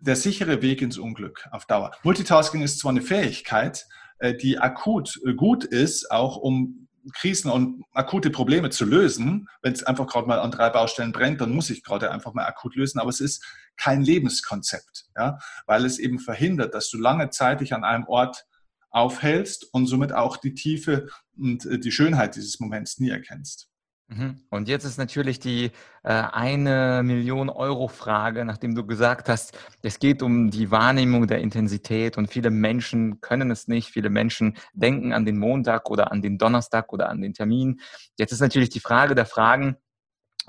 der 0.00 0.16
sichere 0.16 0.62
Weg 0.62 0.80
ins 0.82 0.98
Unglück 0.98 1.46
auf 1.50 1.66
Dauer. 1.66 1.92
Multitasking 2.02 2.62
ist 2.62 2.78
zwar 2.78 2.90
eine 2.90 3.02
Fähigkeit, 3.02 3.86
äh, 4.18 4.34
die 4.34 4.58
akut 4.58 5.20
äh, 5.26 5.34
gut 5.34 5.64
ist, 5.64 6.10
auch 6.10 6.36
um 6.36 6.88
Krisen 7.14 7.50
und 7.50 7.84
akute 7.92 8.30
Probleme 8.30 8.70
zu 8.70 8.84
lösen. 8.84 9.48
Wenn 9.62 9.72
es 9.72 9.82
einfach 9.82 10.06
gerade 10.06 10.28
mal 10.28 10.38
an 10.38 10.50
drei 10.50 10.70
Baustellen 10.70 11.12
brennt, 11.12 11.40
dann 11.40 11.52
muss 11.52 11.70
ich 11.70 11.82
gerade 11.82 12.10
einfach 12.10 12.34
mal 12.34 12.44
akut 12.44 12.76
lösen. 12.76 13.00
Aber 13.00 13.10
es 13.10 13.20
ist 13.20 13.44
kein 13.76 14.02
Lebenskonzept, 14.02 15.06
ja? 15.16 15.38
weil 15.66 15.84
es 15.84 15.98
eben 15.98 16.18
verhindert, 16.18 16.74
dass 16.74 16.90
du 16.90 16.98
lange 16.98 17.30
Zeit 17.30 17.60
dich 17.60 17.74
an 17.74 17.84
einem 17.84 18.06
Ort 18.06 18.46
aufhältst 18.90 19.72
und 19.72 19.86
somit 19.86 20.12
auch 20.12 20.36
die 20.36 20.54
Tiefe 20.54 21.08
und 21.36 21.64
äh, 21.64 21.78
die 21.78 21.92
Schönheit 21.92 22.36
dieses 22.36 22.60
Moments 22.60 22.98
nie 22.98 23.10
erkennst. 23.10 23.69
Mhm. 24.10 24.40
Und 24.50 24.68
jetzt 24.68 24.84
ist 24.84 24.98
natürlich 24.98 25.38
die 25.38 25.70
äh, 26.02 26.10
eine 26.10 27.02
Million 27.04 27.48
Euro 27.48 27.86
Frage, 27.86 28.44
nachdem 28.44 28.74
du 28.74 28.84
gesagt 28.84 29.28
hast, 29.28 29.56
es 29.82 30.00
geht 30.00 30.22
um 30.22 30.50
die 30.50 30.72
Wahrnehmung 30.72 31.28
der 31.28 31.38
Intensität 31.38 32.18
und 32.18 32.28
viele 32.28 32.50
Menschen 32.50 33.20
können 33.20 33.52
es 33.52 33.68
nicht. 33.68 33.90
Viele 33.90 34.10
Menschen 34.10 34.56
denken 34.72 35.12
an 35.12 35.24
den 35.24 35.38
Montag 35.38 35.88
oder 35.90 36.10
an 36.10 36.22
den 36.22 36.38
Donnerstag 36.38 36.92
oder 36.92 37.08
an 37.08 37.20
den 37.20 37.34
Termin. 37.34 37.80
Jetzt 38.18 38.32
ist 38.32 38.40
natürlich 38.40 38.70
die 38.70 38.80
Frage 38.80 39.14
der 39.14 39.26
Fragen, 39.26 39.76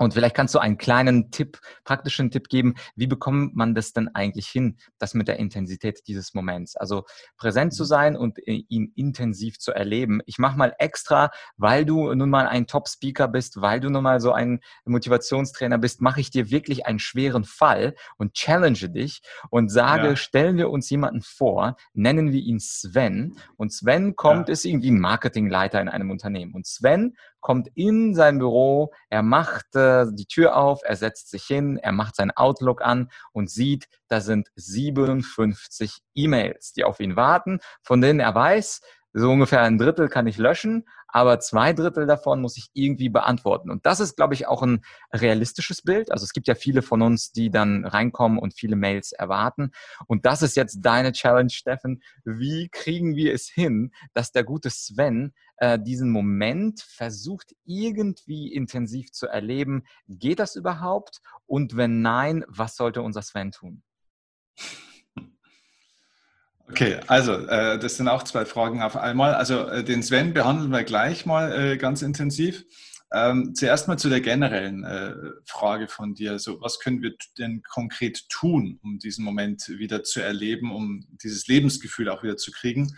und 0.02 0.14
vielleicht 0.14 0.34
kannst 0.34 0.54
du 0.54 0.58
einen 0.58 0.78
kleinen 0.78 1.30
Tipp, 1.30 1.60
praktischen 1.84 2.30
Tipp 2.30 2.48
geben. 2.48 2.74
Wie 2.96 3.06
bekommt 3.06 3.54
man 3.54 3.74
das 3.74 3.92
denn 3.92 4.08
eigentlich 4.08 4.48
hin, 4.48 4.78
das 4.98 5.14
mit 5.14 5.28
der 5.28 5.38
Intensität 5.38 6.02
dieses 6.06 6.34
Moments? 6.34 6.76
Also 6.76 7.04
präsent 7.36 7.72
zu 7.74 7.84
mhm. 7.84 7.88
sein 7.88 8.16
und 8.16 8.38
ihn 8.46 8.92
intensiv 8.96 9.58
zu 9.58 9.72
erleben. 9.72 10.20
Ich 10.26 10.38
mache 10.38 10.58
mal 10.58 10.74
extra, 10.78 11.30
weil 11.56 11.84
du 11.84 12.12
nun 12.14 12.30
mal 12.30 12.46
ein 12.46 12.66
Top-Speaker 12.66 13.28
bist, 13.28 13.60
weil 13.60 13.80
du 13.80 13.90
nun 13.90 14.02
mal 14.02 14.20
so 14.20 14.32
ein 14.32 14.60
Motivationstrainer 14.84 15.78
bist, 15.78 16.00
mache 16.00 16.20
ich 16.20 16.30
dir 16.30 16.50
wirklich 16.50 16.86
einen 16.86 16.98
schweren 16.98 17.44
Fall 17.44 17.94
und 18.16 18.34
challenge 18.34 18.88
dich 18.88 19.22
und 19.50 19.70
sage, 19.70 20.08
ja. 20.08 20.16
stellen 20.16 20.56
wir 20.56 20.70
uns 20.70 20.90
jemanden 20.90 21.22
vor, 21.22 21.76
nennen 21.94 22.32
wir 22.32 22.40
ihn 22.40 22.58
Sven. 22.58 23.36
Und 23.56 23.72
Sven 23.72 24.16
kommt, 24.16 24.48
ja. 24.48 24.52
ist 24.52 24.64
irgendwie 24.64 24.90
ein 24.90 25.00
Marketingleiter 25.00 25.80
in 25.80 25.88
einem 25.88 26.10
Unternehmen. 26.10 26.54
Und 26.54 26.66
Sven 26.66 27.16
kommt 27.42 27.68
in 27.74 28.14
sein 28.14 28.38
Büro, 28.38 28.92
er 29.10 29.22
macht 29.22 29.76
äh, 29.76 30.06
die 30.10 30.24
Tür 30.24 30.56
auf, 30.56 30.80
er 30.84 30.96
setzt 30.96 31.30
sich 31.30 31.44
hin, 31.44 31.76
er 31.76 31.92
macht 31.92 32.16
sein 32.16 32.30
Outlook 32.30 32.80
an 32.80 33.10
und 33.32 33.50
sieht, 33.50 33.88
da 34.08 34.22
sind 34.22 34.48
57 34.56 36.00
E-Mails, 36.14 36.72
die 36.72 36.84
auf 36.84 37.00
ihn 37.00 37.16
warten, 37.16 37.60
von 37.82 38.00
denen 38.00 38.20
er 38.20 38.34
weiß, 38.34 38.80
so 39.14 39.30
ungefähr 39.30 39.60
ein 39.60 39.76
Drittel 39.76 40.08
kann 40.08 40.26
ich 40.26 40.38
löschen, 40.38 40.86
aber 41.06 41.38
zwei 41.40 41.74
Drittel 41.74 42.06
davon 42.06 42.40
muss 42.40 42.56
ich 42.56 42.70
irgendwie 42.72 43.10
beantworten. 43.10 43.70
Und 43.70 43.84
das 43.84 44.00
ist, 44.00 44.16
glaube 44.16 44.32
ich, 44.32 44.48
auch 44.48 44.62
ein 44.62 44.82
realistisches 45.12 45.82
Bild. 45.82 46.10
Also 46.10 46.24
es 46.24 46.32
gibt 46.32 46.48
ja 46.48 46.54
viele 46.54 46.80
von 46.80 47.02
uns, 47.02 47.30
die 47.32 47.50
dann 47.50 47.84
reinkommen 47.84 48.38
und 48.38 48.54
viele 48.54 48.76
Mails 48.76 49.12
erwarten. 49.12 49.72
Und 50.06 50.24
das 50.24 50.40
ist 50.40 50.56
jetzt 50.56 50.78
deine 50.80 51.12
Challenge, 51.12 51.50
Steffen. 51.50 52.02
Wie 52.24 52.70
kriegen 52.70 53.14
wir 53.14 53.34
es 53.34 53.48
hin, 53.48 53.92
dass 54.14 54.32
der 54.32 54.44
gute 54.44 54.70
Sven 54.70 55.34
äh, 55.62 55.78
diesen 55.78 56.10
Moment 56.10 56.80
versucht, 56.80 57.54
irgendwie 57.64 58.52
intensiv 58.52 59.12
zu 59.12 59.28
erleben? 59.28 59.84
Geht 60.08 60.40
das 60.40 60.56
überhaupt? 60.56 61.20
Und 61.46 61.76
wenn 61.76 62.02
nein, 62.02 62.44
was 62.48 62.74
sollte 62.74 63.00
unser 63.00 63.22
Sven 63.22 63.52
tun? 63.52 63.84
Okay, 66.68 66.98
also 67.06 67.46
äh, 67.46 67.78
das 67.78 67.96
sind 67.96 68.08
auch 68.08 68.24
zwei 68.24 68.44
Fragen 68.44 68.82
auf 68.82 68.96
einmal. 68.96 69.34
Also 69.34 69.68
äh, 69.68 69.84
den 69.84 70.02
Sven 70.02 70.34
behandeln 70.34 70.72
wir 70.72 70.82
gleich 70.82 71.26
mal 71.26 71.52
äh, 71.52 71.76
ganz 71.76 72.02
intensiv. 72.02 72.64
Ähm, 73.12 73.54
zuerst 73.54 73.86
mal 73.86 73.98
zu 73.98 74.08
der 74.08 74.20
generellen 74.20 74.82
äh, 74.82 75.14
Frage 75.44 75.86
von 75.86 76.14
dir. 76.14 76.40
So, 76.40 76.60
was 76.60 76.80
können 76.80 77.02
wir 77.02 77.14
denn 77.38 77.62
konkret 77.62 78.28
tun, 78.30 78.80
um 78.82 78.98
diesen 78.98 79.24
Moment 79.24 79.68
wieder 79.68 80.02
zu 80.02 80.20
erleben, 80.20 80.74
um 80.74 81.06
dieses 81.22 81.46
Lebensgefühl 81.46 82.08
auch 82.08 82.24
wieder 82.24 82.36
zu 82.36 82.50
kriegen? 82.50 82.96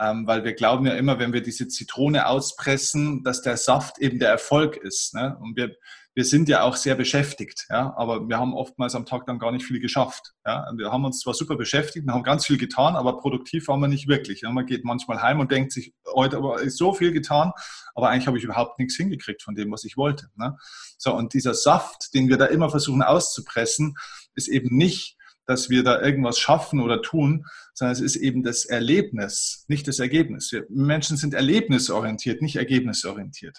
Ähm, 0.00 0.26
weil 0.26 0.44
wir 0.44 0.54
glauben 0.54 0.86
ja 0.86 0.94
immer, 0.94 1.18
wenn 1.18 1.32
wir 1.32 1.42
diese 1.42 1.66
Zitrone 1.68 2.26
auspressen, 2.26 3.24
dass 3.24 3.42
der 3.42 3.56
Saft 3.56 3.98
eben 3.98 4.18
der 4.18 4.30
Erfolg 4.30 4.76
ist. 4.76 5.14
Ne? 5.14 5.36
Und 5.40 5.56
wir, 5.56 5.74
wir 6.18 6.24
sind 6.24 6.48
ja 6.48 6.62
auch 6.62 6.74
sehr 6.74 6.96
beschäftigt, 6.96 7.66
ja, 7.70 7.94
aber 7.96 8.28
wir 8.28 8.38
haben 8.38 8.52
oftmals 8.52 8.96
am 8.96 9.06
Tag 9.06 9.24
dann 9.26 9.38
gar 9.38 9.52
nicht 9.52 9.64
viel 9.64 9.78
geschafft. 9.78 10.34
Ja. 10.44 10.68
Wir 10.76 10.90
haben 10.90 11.04
uns 11.04 11.20
zwar 11.20 11.32
super 11.32 11.54
beschäftigt 11.54 12.06
und 12.06 12.12
haben 12.12 12.24
ganz 12.24 12.44
viel 12.44 12.58
getan, 12.58 12.96
aber 12.96 13.18
produktiv 13.18 13.68
waren 13.68 13.78
wir 13.78 13.86
nicht 13.86 14.08
wirklich. 14.08 14.40
Ja. 14.40 14.50
Man 14.50 14.66
geht 14.66 14.84
manchmal 14.84 15.22
heim 15.22 15.38
und 15.38 15.52
denkt 15.52 15.70
sich, 15.70 15.94
heute 16.12 16.42
ist 16.60 16.76
so 16.76 16.92
viel 16.92 17.12
getan, 17.12 17.52
aber 17.94 18.08
eigentlich 18.08 18.26
habe 18.26 18.36
ich 18.36 18.42
überhaupt 18.42 18.80
nichts 18.80 18.96
hingekriegt 18.96 19.44
von 19.44 19.54
dem, 19.54 19.70
was 19.70 19.84
ich 19.84 19.96
wollte. 19.96 20.26
Ne. 20.34 20.56
So, 20.96 21.14
und 21.14 21.34
dieser 21.34 21.54
Saft, 21.54 22.12
den 22.14 22.28
wir 22.28 22.36
da 22.36 22.46
immer 22.46 22.68
versuchen 22.68 23.02
auszupressen, 23.02 23.94
ist 24.34 24.48
eben 24.48 24.76
nicht 24.76 25.17
dass 25.48 25.70
wir 25.70 25.82
da 25.82 26.00
irgendwas 26.00 26.38
schaffen 26.38 26.80
oder 26.80 27.00
tun, 27.00 27.46
sondern 27.72 27.92
es 27.92 28.00
ist 28.00 28.16
eben 28.16 28.42
das 28.42 28.66
Erlebnis, 28.66 29.64
nicht 29.66 29.88
das 29.88 29.98
Ergebnis. 29.98 30.52
Wir 30.52 30.66
Menschen 30.68 31.16
sind 31.16 31.32
erlebnisorientiert, 31.32 32.42
nicht 32.42 32.56
ergebnisorientiert 32.56 33.58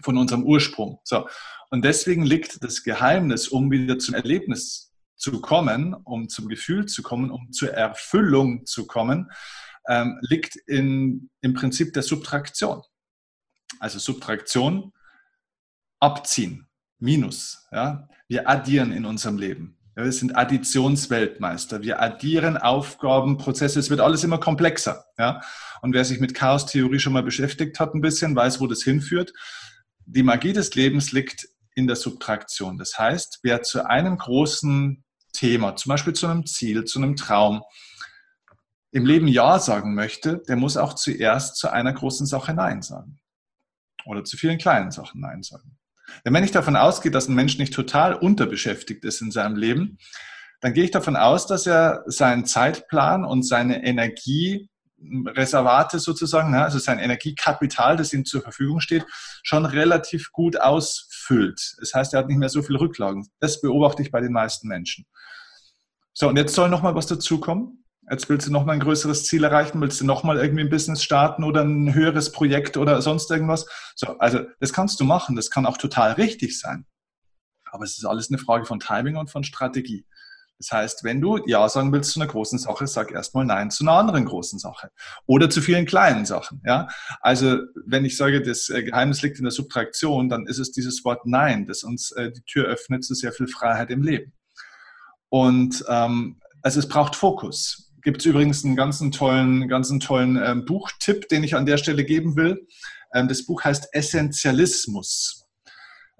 von 0.00 0.16
unserem 0.16 0.44
Ursprung. 0.44 1.00
So. 1.04 1.28
Und 1.70 1.84
deswegen 1.84 2.24
liegt 2.24 2.62
das 2.62 2.84
Geheimnis, 2.84 3.48
um 3.48 3.70
wieder 3.70 3.98
zum 3.98 4.14
Erlebnis 4.14 4.92
zu 5.16 5.40
kommen, 5.40 5.94
um 5.94 6.28
zum 6.28 6.48
Gefühl 6.48 6.86
zu 6.86 7.02
kommen, 7.02 7.30
um 7.30 7.50
zur 7.52 7.72
Erfüllung 7.72 8.64
zu 8.64 8.86
kommen, 8.86 9.30
ähm, 9.88 10.18
liegt 10.22 10.56
in, 10.66 11.30
im 11.40 11.54
Prinzip 11.54 11.92
der 11.94 12.02
Subtraktion. 12.02 12.82
Also 13.80 13.98
Subtraktion, 13.98 14.92
abziehen, 15.98 16.68
Minus. 16.98 17.66
Ja? 17.72 18.08
Wir 18.28 18.48
addieren 18.48 18.92
in 18.92 19.04
unserem 19.04 19.38
Leben. 19.38 19.78
Ja, 19.96 20.04
wir 20.04 20.12
sind 20.12 20.36
Additionsweltmeister. 20.36 21.82
Wir 21.82 22.00
addieren 22.00 22.56
Aufgaben, 22.56 23.36
Prozesse. 23.36 23.78
Es 23.78 23.90
wird 23.90 24.00
alles 24.00 24.24
immer 24.24 24.38
komplexer. 24.38 25.04
Ja? 25.18 25.42
Und 25.82 25.92
wer 25.92 26.04
sich 26.04 26.18
mit 26.18 26.34
Chaos-Theorie 26.34 26.98
schon 26.98 27.12
mal 27.12 27.22
beschäftigt 27.22 27.78
hat, 27.78 27.94
ein 27.94 28.00
bisschen, 28.00 28.34
weiß, 28.34 28.60
wo 28.60 28.66
das 28.66 28.82
hinführt 28.82 29.32
die 30.06 30.22
Magie 30.22 30.52
des 30.52 30.74
Lebens 30.74 31.12
liegt 31.12 31.48
in 31.74 31.86
der 31.86 31.96
Subtraktion. 31.96 32.78
Das 32.78 32.98
heißt, 32.98 33.40
wer 33.42 33.62
zu 33.62 33.86
einem 33.88 34.18
großen 34.18 35.04
Thema, 35.32 35.76
zum 35.76 35.90
Beispiel 35.90 36.12
zu 36.12 36.26
einem 36.26 36.46
Ziel, 36.46 36.84
zu 36.84 36.98
einem 36.98 37.16
Traum, 37.16 37.62
im 38.90 39.06
Leben 39.06 39.26
Ja 39.26 39.58
sagen 39.58 39.94
möchte, 39.94 40.42
der 40.48 40.56
muss 40.56 40.76
auch 40.76 40.94
zuerst 40.94 41.56
zu 41.56 41.70
einer 41.72 41.94
großen 41.94 42.26
Sache 42.26 42.52
Nein 42.52 42.82
sagen. 42.82 43.20
Oder 44.04 44.24
zu 44.24 44.36
vielen 44.36 44.58
kleinen 44.58 44.90
Sachen 44.90 45.20
Nein 45.20 45.42
sagen. 45.42 45.78
Denn 46.24 46.34
wenn 46.34 46.44
ich 46.44 46.50
davon 46.50 46.76
ausgehe, 46.76 47.12
dass 47.12 47.28
ein 47.28 47.34
Mensch 47.34 47.58
nicht 47.58 47.74
total 47.74 48.14
unterbeschäftigt 48.14 49.04
ist 49.04 49.20
in 49.20 49.30
seinem 49.30 49.56
Leben, 49.56 49.98
dann 50.60 50.74
gehe 50.74 50.84
ich 50.84 50.90
davon 50.90 51.16
aus, 51.16 51.46
dass 51.46 51.66
er 51.66 52.04
seinen 52.06 52.46
Zeitplan 52.46 53.24
und 53.24 53.42
seine 53.42 53.84
Energie 53.84 54.68
Reservate 55.26 55.98
sozusagen, 55.98 56.52
ne, 56.52 56.62
also 56.62 56.78
sein 56.78 56.98
Energiekapital, 56.98 57.96
das 57.96 58.12
ihm 58.12 58.24
zur 58.24 58.42
Verfügung 58.42 58.80
steht, 58.80 59.04
schon 59.42 59.64
relativ 59.64 60.30
gut 60.32 60.60
ausfüllt. 60.60 61.74
Das 61.80 61.94
heißt, 61.94 62.14
er 62.14 62.20
hat 62.20 62.28
nicht 62.28 62.38
mehr 62.38 62.48
so 62.48 62.62
viel 62.62 62.76
Rücklagen. 62.76 63.28
Das 63.40 63.60
beobachte 63.60 64.02
ich 64.02 64.10
bei 64.10 64.20
den 64.20 64.32
meisten 64.32 64.68
Menschen. 64.68 65.04
So, 66.12 66.28
und 66.28 66.36
jetzt 66.36 66.54
soll 66.54 66.68
noch 66.68 66.82
mal 66.82 66.94
was 66.94 67.06
dazukommen. 67.06 67.81
Jetzt 68.10 68.28
willst 68.28 68.46
du 68.46 68.52
noch 68.52 68.64
mal 68.64 68.72
ein 68.72 68.80
größeres 68.80 69.24
Ziel 69.26 69.44
erreichen, 69.44 69.80
willst 69.80 70.00
du 70.00 70.04
noch 70.04 70.24
mal 70.24 70.36
irgendwie 70.36 70.64
ein 70.64 70.70
Business 70.70 71.02
starten 71.02 71.44
oder 71.44 71.62
ein 71.62 71.94
höheres 71.94 72.32
Projekt 72.32 72.76
oder 72.76 73.00
sonst 73.00 73.30
irgendwas. 73.30 73.66
So, 73.94 74.18
also 74.18 74.40
das 74.60 74.72
kannst 74.72 74.98
du 75.00 75.04
machen, 75.04 75.36
das 75.36 75.50
kann 75.50 75.66
auch 75.66 75.78
total 75.78 76.12
richtig 76.12 76.58
sein. 76.58 76.84
Aber 77.70 77.84
es 77.84 77.96
ist 77.96 78.04
alles 78.04 78.28
eine 78.28 78.38
Frage 78.38 78.66
von 78.66 78.80
Timing 78.80 79.16
und 79.16 79.30
von 79.30 79.44
Strategie. 79.44 80.04
Das 80.58 80.70
heißt, 80.70 81.04
wenn 81.04 81.20
du 81.20 81.38
Ja 81.46 81.68
sagen 81.68 81.92
willst 81.92 82.12
zu 82.12 82.20
einer 82.20 82.30
großen 82.30 82.58
Sache, 82.58 82.86
sag 82.86 83.10
erstmal 83.10 83.44
Nein 83.44 83.70
zu 83.70 83.82
einer 83.82 83.92
anderen 83.92 84.24
großen 84.26 84.58
Sache 84.58 84.90
oder 85.26 85.50
zu 85.50 85.60
vielen 85.60 85.86
kleinen 85.86 86.24
Sachen. 86.24 86.62
Ja? 86.64 86.88
Also 87.20 87.58
wenn 87.86 88.04
ich 88.04 88.16
sage, 88.16 88.42
das 88.42 88.68
äh, 88.68 88.84
Geheimnis 88.84 89.22
liegt 89.22 89.38
in 89.38 89.44
der 89.44 89.50
Subtraktion, 89.50 90.28
dann 90.28 90.46
ist 90.46 90.58
es 90.58 90.70
dieses 90.70 91.04
Wort 91.04 91.26
Nein, 91.26 91.66
das 91.66 91.82
uns 91.82 92.12
äh, 92.12 92.30
die 92.30 92.42
Tür 92.42 92.66
öffnet 92.66 93.04
zu 93.04 93.14
sehr 93.14 93.32
viel 93.32 93.48
Freiheit 93.48 93.90
im 93.90 94.02
Leben. 94.02 94.32
Und 95.30 95.84
ähm, 95.88 96.40
also 96.62 96.78
es 96.78 96.88
braucht 96.88 97.16
Fokus. 97.16 97.91
Gibt 98.02 98.20
es 98.20 98.26
übrigens 98.26 98.64
einen 98.64 98.76
ganz 98.76 98.98
tollen, 99.12 99.68
ganz 99.68 99.92
tollen 100.00 100.40
ähm, 100.42 100.64
Buchtipp, 100.64 101.28
den 101.28 101.44
ich 101.44 101.54
an 101.54 101.66
der 101.66 101.78
Stelle 101.78 102.04
geben 102.04 102.36
will. 102.36 102.66
Ähm, 103.14 103.28
das 103.28 103.46
Buch 103.46 103.62
heißt 103.64 103.88
Essentialismus. 103.92 105.46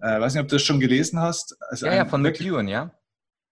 Äh, 0.00 0.20
weiß 0.20 0.34
nicht, 0.34 0.42
ob 0.42 0.48
du 0.48 0.56
das 0.56 0.62
schon 0.62 0.80
gelesen 0.80 1.20
hast. 1.20 1.56
Also 1.68 1.86
ja, 1.86 1.94
ja, 1.94 2.06
von 2.06 2.22
McEwan, 2.22 2.68
ja. 2.68 2.92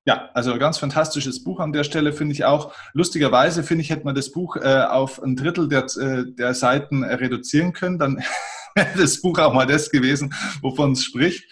Ja, 0.07 0.31
also 0.33 0.59
ganz 0.59 0.79
fantastisches 0.79 1.45
Buch 1.45 1.61
an 1.61 1.73
der 1.73 1.85
Stelle 1.85 2.13
finde 2.13 2.33
ich 2.33 2.45
auch. 2.45 2.73
Lustigerweise 2.95 3.63
finde 3.63 3.83
ich, 3.83 3.91
hätte 3.91 4.05
man 4.05 4.15
das 4.15 4.33
Buch 4.33 4.57
äh, 4.57 4.85
auf 4.85 5.23
ein 5.23 5.37
Drittel 5.37 5.69
der, 5.69 5.85
äh, 5.97 6.25
der 6.27 6.55
Seiten 6.55 7.03
äh, 7.03 7.15
reduzieren 7.15 7.73
können, 7.73 7.99
dann 7.99 8.17
wäre 8.75 8.89
das 8.97 9.21
Buch 9.21 9.39
auch 9.39 9.53
mal 9.53 9.67
das 9.67 9.91
gewesen, 9.91 10.35
wovon 10.63 10.93
es 10.93 11.05
spricht. 11.05 11.45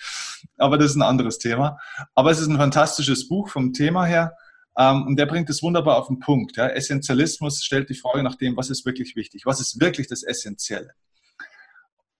Aber 0.56 0.78
das 0.78 0.92
ist 0.92 0.96
ein 0.96 1.02
anderes 1.02 1.38
Thema. 1.38 1.78
Aber 2.14 2.30
es 2.30 2.40
ist 2.40 2.48
ein 2.48 2.56
fantastisches 2.56 3.28
Buch 3.28 3.48
vom 3.48 3.72
Thema 3.72 4.04
her. 4.04 4.34
Ähm, 4.78 5.06
und 5.06 5.16
der 5.18 5.26
bringt 5.26 5.50
es 5.50 5.62
wunderbar 5.62 5.96
auf 5.96 6.06
den 6.06 6.20
Punkt. 6.20 6.56
Ja. 6.56 6.68
Essentialismus 6.68 7.64
stellt 7.64 7.90
die 7.90 7.94
Frage 7.94 8.22
nach 8.22 8.36
dem, 8.36 8.56
was 8.56 8.70
ist 8.70 8.86
wirklich 8.86 9.16
wichtig? 9.16 9.44
Was 9.44 9.60
ist 9.60 9.80
wirklich 9.80 10.06
das 10.06 10.22
Essentielle? 10.22 10.92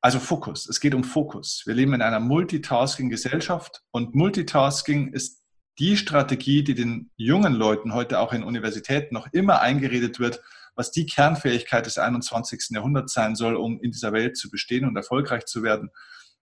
Also 0.01 0.19
Fokus. 0.19 0.69
Es 0.69 0.81
geht 0.81 0.95
um 0.95 1.05
Fokus. 1.05 1.63
Wir 1.67 1.75
leben 1.75 1.95
in 1.95 2.03
einer 2.03 2.21
Multitasking-Gesellschaft 2.21 3.83
und 3.91 4.15
Multitasking 4.15 5.13
ist 5.13 5.43
die 5.79 5.97
Strategie, 5.97 6.65
die 6.65 6.75
den 6.75 7.11
jungen 7.17 7.55
Leuten 7.55 7.95
heute 7.95 8.19
auch 8.19 8.33
in 8.33 8.43
Universitäten 8.43 9.15
noch 9.15 9.29
immer 9.33 9.61
eingeredet 9.61 10.19
wird, 10.19 10.41
was 10.75 10.91
die 10.91 11.07
Kernfähigkeit 11.07 11.87
des 11.87 11.99
21. 11.99 12.71
Jahrhunderts 12.71 13.13
sein 13.13 13.37
soll, 13.37 13.57
um 13.57 13.81
in 13.81 13.93
dieser 13.93 14.13
Welt 14.13 14.37
zu 14.37 14.51
bestehen 14.51 14.85
und 14.85 14.97
erfolgreich 14.97 15.45
zu 15.45 15.63
werden. 15.63 15.91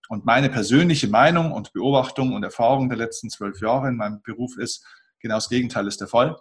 Und 0.08 0.24
meine 0.24 0.48
persönliche 0.48 1.08
Meinung 1.08 1.52
und 1.52 1.72
Beobachtung 1.72 2.34
und 2.34 2.42
Erfahrung 2.42 2.88
der 2.88 2.98
letzten 2.98 3.28
zwölf 3.28 3.60
Jahre 3.60 3.88
in 3.88 3.96
meinem 3.96 4.22
Beruf 4.22 4.56
ist, 4.56 4.84
genau 5.20 5.36
das 5.36 5.48
Gegenteil 5.48 5.86
ist 5.86 6.00
der 6.00 6.08
Fall. 6.08 6.36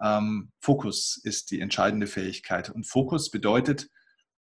Ähm, 0.00 0.50
Fokus 0.60 1.20
ist 1.22 1.50
die 1.50 1.60
entscheidende 1.60 2.06
Fähigkeit. 2.06 2.70
Und 2.70 2.86
Fokus 2.86 3.30
bedeutet 3.30 3.88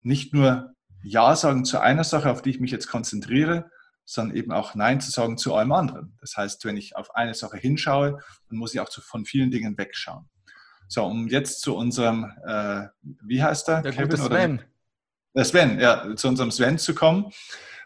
nicht 0.02 0.34
nur 0.34 0.74
Ja 1.04 1.36
sagen 1.36 1.66
zu 1.66 1.80
einer 1.80 2.04
Sache, 2.04 2.32
auf 2.32 2.42
die 2.42 2.50
ich 2.50 2.60
mich 2.60 2.72
jetzt 2.72 2.88
konzentriere, 2.88 3.70
sondern 4.06 4.36
eben 4.36 4.52
auch 4.52 4.76
Nein 4.76 5.00
zu 5.00 5.12
sagen 5.12 5.38
zu 5.38 5.56
allem 5.56 5.72
anderen. 5.72 6.18
Das 6.20 6.36
heißt, 6.36 6.66
wenn 6.66 6.78
ich 6.78 6.96
auf 6.96 7.16
eine 7.16 7.34
Sache 7.34 7.58
hinschaue, 7.58 8.20
dann 8.50 8.58
muss 8.58 8.74
ich 8.74 8.80
auch 8.80 8.92
von 8.92 9.26
vielen 9.26 9.52
Dingen 9.52 9.78
wegschauen. 9.78 10.30
So, 10.88 11.06
um 11.06 11.28
jetzt 11.28 11.62
zu 11.62 11.76
unserem, 11.76 12.32
äh, 12.46 12.88
wie 13.02 13.42
heißt 13.42 13.70
er? 13.70 13.82
Der 13.82 13.94
Kevin, 13.94 14.18
Sven. 14.18 14.62
Der 15.36 15.46
Sven, 15.46 15.80
ja, 15.80 16.16
zu 16.16 16.28
unserem 16.28 16.52
Sven 16.52 16.78
zu 16.78 16.94
kommen. 16.94 17.32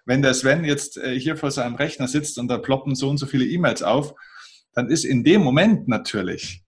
Wenn 0.06 0.22
der 0.22 0.34
Sven 0.34 0.64
jetzt 0.64 0.98
äh, 0.98 1.20
hier 1.20 1.38
vor 1.38 1.52
seinem 1.52 1.76
Rechner 1.76 2.08
sitzt 2.08 2.40
und 2.40 2.48
da 2.48 2.58
ploppen 2.58 2.96
so 2.96 3.10
und 3.10 3.18
so 3.18 3.26
viele 3.26 3.46
E-Mails 3.46 3.84
auf, 3.84 4.14
dann 4.78 4.92
ist 4.92 5.06
in 5.06 5.24
dem 5.24 5.42
Moment 5.42 5.88
natürlich 5.88 6.64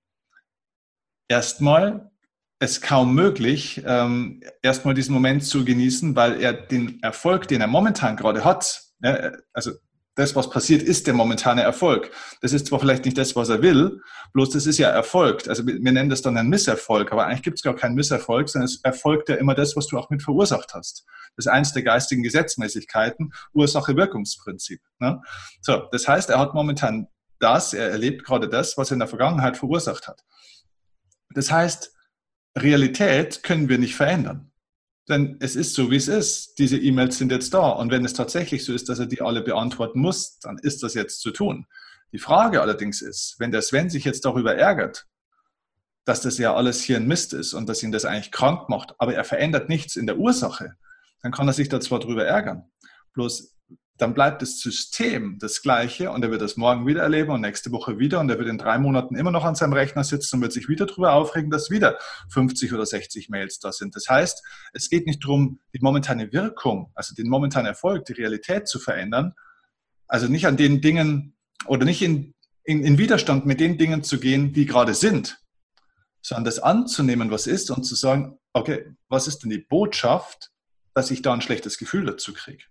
erstmal 1.28 2.10
es 2.58 2.82
kaum 2.82 3.14
möglich, 3.14 3.84
ähm, 3.86 4.42
erstmal 4.64 4.96
diesen 4.96 5.14
Moment 5.14 5.44
zu 5.44 5.64
genießen, 5.64 6.16
weil 6.16 6.42
er 6.42 6.54
den 6.54 7.04
Erfolg, 7.04 7.48
den 7.48 7.62
er 7.62 7.68
momentan 7.68 8.18
gerade 8.18 8.44
hat, 8.44 8.82
ja, 9.04 9.32
also 9.54 9.74
das, 10.16 10.36
was 10.36 10.50
passiert, 10.50 10.82
ist 10.82 11.06
der 11.06 11.14
momentane 11.14 11.62
Erfolg. 11.62 12.12
Das 12.42 12.52
ist 12.52 12.66
zwar 12.66 12.80
vielleicht 12.80 13.06
nicht 13.06 13.18
das, 13.18 13.36
was 13.36 13.50
er 13.50 13.62
will, 13.62 14.02
bloß 14.34 14.50
das 14.50 14.66
ist 14.66 14.80
ja 14.80 14.90
erfolgt. 14.90 15.48
Also 15.48 15.68
wir 15.68 15.80
nennen 15.80 16.10
das 16.10 16.24
dann 16.24 16.36
einen 16.36 16.50
Misserfolg, 16.50 17.12
aber 17.12 17.28
eigentlich 17.28 17.44
gibt 17.44 17.60
es 17.60 17.64
gar 17.64 17.76
keinen 17.76 17.94
Misserfolg, 17.94 18.50
sondern 18.50 18.66
es 18.66 18.82
erfolgt 18.84 19.30
ja 19.30 19.36
immer 19.36 19.54
das, 19.54 19.76
was 19.76 19.86
du 19.86 20.00
auch 20.00 20.10
mit 20.10 20.24
verursacht 20.24 20.74
hast. 20.74 21.06
Das 21.36 21.46
ist 21.46 21.52
eines 21.52 21.74
der 21.74 21.84
geistigen 21.84 22.24
Gesetzmäßigkeiten, 22.24 23.34
Ursache-Wirkungsprinzip. 23.54 24.82
Ne? 24.98 25.22
So, 25.62 25.84
das 25.92 26.08
heißt, 26.08 26.32
er 26.32 26.40
hat 26.40 26.56
momentan 26.56 27.08
das, 27.40 27.74
er 27.74 27.90
erlebt 27.90 28.26
gerade 28.26 28.50
das, 28.50 28.78
was 28.78 28.92
er 28.92 28.96
in 28.96 29.00
der 29.00 29.08
Vergangenheit 29.08 29.58
verursacht 29.58 30.08
hat. 30.08 30.24
Das 31.32 31.52
heißt, 31.52 31.94
Realität 32.58 33.44
können 33.44 33.70
wir 33.70 33.78
nicht 33.78 33.96
verändern. 33.96 34.52
Denn 35.08 35.38
es 35.40 35.56
ist 35.56 35.74
so, 35.74 35.90
wie 35.90 35.96
es 35.96 36.08
ist. 36.08 36.60
Diese 36.60 36.78
E-Mails 36.78 37.18
sind 37.18 37.32
jetzt 37.32 37.54
da. 37.54 37.70
Und 37.70 37.92
wenn 37.92 38.06
es 38.06 38.14
tatsächlich 38.14 38.64
so 38.64 38.74
ist, 38.74 38.90
dass 38.90 39.00
er 39.00 39.08
die 39.08 39.22
alle 39.22 39.42
beantworten 39.42 40.00
muss, 40.00 40.38
dann 40.40 40.60
ist 40.60 40.84
das 40.84 40.94
jetzt 40.94 41.22
zu 41.22 41.32
tun. 41.32 41.66
Die 42.12 42.20
Frage 42.20 42.62
allerdings 42.62 43.02
ist, 43.02 43.36
wenn 43.40 43.52
der 43.52 43.62
Sven 43.62 43.90
sich 43.90 44.04
jetzt 44.04 44.26
darüber 44.26 44.56
ärgert, 44.56 45.08
dass 46.06 46.22
das 46.22 46.38
ja 46.38 46.56
alles 46.56 46.82
hier 46.82 46.98
ein 46.98 47.08
Mist 47.08 47.34
ist 47.34 47.54
und 47.54 47.68
dass 47.68 47.84
ihn 47.84 47.92
das 47.92 48.06
eigentlich 48.06 48.32
krank 48.32 48.70
macht, 48.70 48.96
aber 48.98 49.14
er 49.14 49.24
verändert 49.24 49.70
nichts 49.70 49.96
in 49.96 50.08
der 50.08 50.18
Ursache, 50.18 50.74
dann 51.22 51.32
kann 51.32 51.48
er 51.48 51.54
sich 51.54 51.70
da 51.70 51.80
zwar 51.80 52.00
drüber 52.00 52.26
ärgern. 52.26 52.72
Bloß 53.14 53.56
dann 54.00 54.14
bleibt 54.14 54.42
das 54.42 54.60
System 54.60 55.38
das 55.40 55.62
gleiche 55.62 56.10
und 56.12 56.24
er 56.24 56.32
wird 56.32 56.42
das 56.42 56.56
morgen 56.56 56.88
wieder 56.88 57.04
erleben 57.04 57.32
und 57.32 57.42
nächste 57.42 57.72
Woche 57.72 58.00
wieder 58.00 58.22
und 58.22 58.30
er 58.30 58.40
wird 58.40 58.48
in 58.48 58.58
drei 58.58 58.80
Monaten 58.80 59.16
immer 59.16 59.30
noch 59.30 59.44
an 59.44 59.56
seinem 59.56 59.74
Rechner 59.74 60.06
sitzen 60.06 60.38
und 60.38 60.42
wird 60.42 60.54
sich 60.54 60.70
wieder 60.70 60.86
darüber 60.86 61.14
aufregen, 61.14 61.52
dass 61.52 61.70
wieder 61.70 62.00
50 62.30 62.74
oder 62.74 62.86
60 62.86 63.30
Mails 63.30 63.60
da 63.60 63.74
sind. 63.74 63.96
Das 63.98 64.08
heißt, 64.08 64.42
es 64.72 64.90
geht 64.90 65.06
nicht 65.06 65.22
darum, 65.24 65.60
die 65.76 65.80
momentane 65.82 66.32
Wirkung, 66.32 66.92
also 66.96 67.14
den 67.14 67.28
momentanen 67.28 67.68
Erfolg, 67.68 68.06
die 68.06 68.14
Realität 68.14 68.70
zu 68.70 68.80
verändern, 68.80 69.34
also 70.08 70.28
nicht 70.28 70.48
an 70.48 70.56
den 70.56 70.80
Dingen 70.80 71.36
oder 71.66 71.84
nicht 71.84 72.02
in, 72.02 72.34
in, 72.64 72.84
in 72.86 72.98
Widerstand 72.98 73.46
mit 73.46 73.60
den 73.60 73.78
Dingen 73.78 74.02
zu 74.04 74.18
gehen, 74.20 74.54
die 74.54 74.66
gerade 74.66 74.94
sind, 74.94 75.42
sondern 76.22 76.46
das 76.46 76.60
anzunehmen, 76.60 77.32
was 77.32 77.48
ist 77.48 77.70
und 77.70 77.84
zu 77.84 77.96
sagen, 77.96 78.40
okay, 78.54 78.96
was 79.10 79.28
ist 79.28 79.40
denn 79.40 79.50
die 79.50 79.58
Botschaft, 79.58 80.52
dass 80.94 81.12
ich 81.12 81.22
da 81.22 81.34
ein 81.34 81.42
schlechtes 81.42 81.78
Gefühl 81.78 82.06
dazu 82.06 82.34
kriege? 82.34 82.64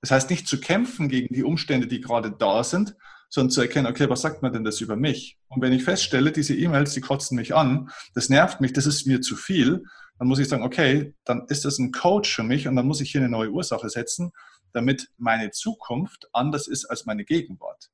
Das 0.00 0.10
heißt, 0.10 0.30
nicht 0.30 0.46
zu 0.46 0.60
kämpfen 0.60 1.08
gegen 1.08 1.34
die 1.34 1.44
Umstände, 1.44 1.86
die 1.86 2.00
gerade 2.00 2.30
da 2.30 2.62
sind, 2.62 2.96
sondern 3.28 3.50
zu 3.50 3.60
erkennen, 3.62 3.86
okay, 3.86 4.08
was 4.08 4.20
sagt 4.20 4.42
man 4.42 4.52
denn 4.52 4.64
das 4.64 4.80
über 4.80 4.96
mich? 4.96 5.38
Und 5.48 5.60
wenn 5.62 5.72
ich 5.72 5.82
feststelle, 5.82 6.30
diese 6.30 6.54
E-Mails, 6.54 6.92
die 6.92 7.00
kotzen 7.00 7.36
mich 7.36 7.54
an, 7.54 7.90
das 8.14 8.28
nervt 8.28 8.60
mich, 8.60 8.72
das 8.72 8.86
ist 8.86 9.06
mir 9.06 9.20
zu 9.20 9.34
viel, 9.34 9.84
dann 10.18 10.28
muss 10.28 10.38
ich 10.38 10.48
sagen, 10.48 10.62
okay, 10.62 11.14
dann 11.24 11.46
ist 11.48 11.64
das 11.64 11.78
ein 11.78 11.90
Coach 11.90 12.34
für 12.34 12.44
mich 12.44 12.68
und 12.68 12.76
dann 12.76 12.86
muss 12.86 13.00
ich 13.00 13.10
hier 13.10 13.20
eine 13.20 13.30
neue 13.30 13.50
Ursache 13.50 13.88
setzen, 13.88 14.32
damit 14.72 15.08
meine 15.16 15.50
Zukunft 15.50 16.28
anders 16.32 16.68
ist 16.68 16.84
als 16.84 17.06
meine 17.06 17.24
Gegenwart. 17.24 17.90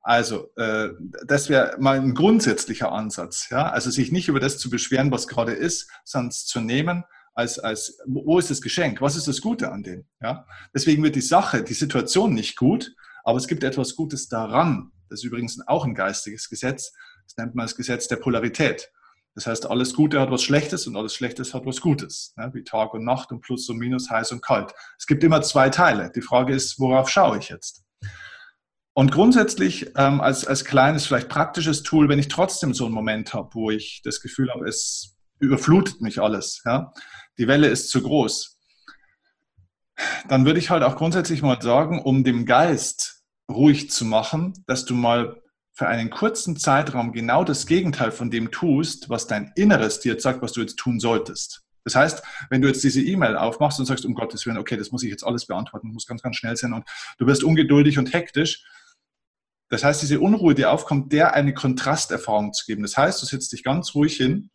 Also, 0.00 0.48
äh, 0.56 0.90
das 1.26 1.48
wäre 1.48 1.76
mal 1.78 1.98
ein 1.98 2.14
grundsätzlicher 2.14 2.90
Ansatz. 2.90 3.48
Ja? 3.50 3.70
Also, 3.70 3.90
sich 3.90 4.10
nicht 4.10 4.28
über 4.28 4.40
das 4.40 4.58
zu 4.58 4.68
beschweren, 4.68 5.12
was 5.12 5.28
gerade 5.28 5.52
ist, 5.52 5.90
sondern 6.04 6.30
es 6.30 6.44
zu 6.44 6.60
nehmen 6.60 7.04
als, 7.34 7.58
als 7.58 7.98
wo 8.06 8.38
ist 8.38 8.50
das 8.50 8.60
Geschenk? 8.60 9.00
Was 9.00 9.16
ist 9.16 9.28
das 9.28 9.40
Gute 9.40 9.72
an 9.72 9.82
dem? 9.82 10.06
Ja? 10.20 10.46
Deswegen 10.74 11.02
wird 11.02 11.16
die 11.16 11.20
Sache, 11.20 11.62
die 11.62 11.74
Situation 11.74 12.34
nicht 12.34 12.56
gut, 12.56 12.94
aber 13.24 13.38
es 13.38 13.48
gibt 13.48 13.64
etwas 13.64 13.96
Gutes 13.96 14.28
daran. 14.28 14.92
Das 15.08 15.20
ist 15.20 15.24
übrigens 15.24 15.60
auch 15.66 15.84
ein 15.84 15.94
geistiges 15.94 16.48
Gesetz. 16.48 16.92
Das 17.24 17.36
nennt 17.36 17.54
man 17.54 17.64
das 17.64 17.76
Gesetz 17.76 18.08
der 18.08 18.16
Polarität. 18.16 18.90
Das 19.34 19.46
heißt, 19.46 19.70
alles 19.70 19.94
Gute 19.94 20.20
hat 20.20 20.30
was 20.30 20.42
Schlechtes 20.42 20.86
und 20.86 20.96
alles 20.96 21.14
Schlechtes 21.14 21.54
hat 21.54 21.64
was 21.64 21.80
Gutes, 21.80 22.34
ne? 22.36 22.50
wie 22.52 22.64
Tag 22.64 22.92
und 22.92 23.04
Nacht 23.04 23.32
und 23.32 23.40
Plus 23.40 23.68
und 23.70 23.78
Minus, 23.78 24.10
heiß 24.10 24.32
und 24.32 24.42
kalt. 24.42 24.74
Es 24.98 25.06
gibt 25.06 25.24
immer 25.24 25.40
zwei 25.40 25.70
Teile. 25.70 26.12
Die 26.14 26.20
Frage 26.20 26.54
ist, 26.54 26.78
worauf 26.78 27.08
schaue 27.08 27.38
ich 27.38 27.48
jetzt? 27.48 27.82
Und 28.94 29.10
grundsätzlich 29.10 29.90
ähm, 29.96 30.20
als, 30.20 30.46
als 30.46 30.66
kleines, 30.66 31.06
vielleicht 31.06 31.30
praktisches 31.30 31.82
Tool, 31.82 32.10
wenn 32.10 32.18
ich 32.18 32.28
trotzdem 32.28 32.74
so 32.74 32.84
einen 32.84 32.94
Moment 32.94 33.32
habe, 33.32 33.48
wo 33.54 33.70
ich 33.70 34.02
das 34.04 34.20
Gefühl 34.20 34.50
habe, 34.52 34.68
es 34.68 35.16
überflutet 35.38 36.02
mich 36.02 36.20
alles, 36.20 36.60
ja, 36.66 36.92
die 37.38 37.48
Welle 37.48 37.68
ist 37.68 37.90
zu 37.90 38.02
groß, 38.02 38.58
dann 40.28 40.44
würde 40.44 40.58
ich 40.58 40.70
halt 40.70 40.82
auch 40.82 40.96
grundsätzlich 40.96 41.42
mal 41.42 41.60
sagen, 41.60 42.00
um 42.00 42.24
dem 42.24 42.46
Geist 42.46 43.22
ruhig 43.50 43.90
zu 43.90 44.04
machen, 44.04 44.54
dass 44.66 44.84
du 44.84 44.94
mal 44.94 45.42
für 45.74 45.88
einen 45.88 46.10
kurzen 46.10 46.56
Zeitraum 46.56 47.12
genau 47.12 47.44
das 47.44 47.66
Gegenteil 47.66 48.12
von 48.12 48.30
dem 48.30 48.50
tust, 48.50 49.08
was 49.08 49.26
dein 49.26 49.52
Inneres 49.56 50.00
dir 50.00 50.12
jetzt 50.12 50.22
sagt, 50.22 50.42
was 50.42 50.52
du 50.52 50.60
jetzt 50.60 50.76
tun 50.76 51.00
solltest. 51.00 51.62
Das 51.84 51.96
heißt, 51.96 52.22
wenn 52.50 52.62
du 52.62 52.68
jetzt 52.68 52.84
diese 52.84 53.02
E-Mail 53.02 53.36
aufmachst 53.36 53.80
und 53.80 53.86
sagst, 53.86 54.04
um 54.04 54.14
Gottes 54.14 54.46
Willen, 54.46 54.58
okay, 54.58 54.76
das 54.76 54.92
muss 54.92 55.02
ich 55.02 55.10
jetzt 55.10 55.24
alles 55.24 55.46
beantworten, 55.46 55.92
muss 55.92 56.06
ganz, 56.06 56.22
ganz 56.22 56.36
schnell 56.36 56.56
sein 56.56 56.72
und 56.72 56.84
du 57.18 57.26
wirst 57.26 57.42
ungeduldig 57.42 57.98
und 57.98 58.12
hektisch. 58.12 58.64
Das 59.68 59.82
heißt, 59.82 60.02
diese 60.02 60.20
Unruhe, 60.20 60.54
die 60.54 60.66
aufkommt, 60.66 61.12
der 61.12 61.34
eine 61.34 61.54
Kontrasterfahrung 61.54 62.52
zu 62.52 62.66
geben. 62.66 62.82
Das 62.82 62.96
heißt, 62.96 63.20
du 63.22 63.26
setzt 63.26 63.52
dich 63.52 63.64
ganz 63.64 63.94
ruhig 63.94 64.16
hin 64.16 64.50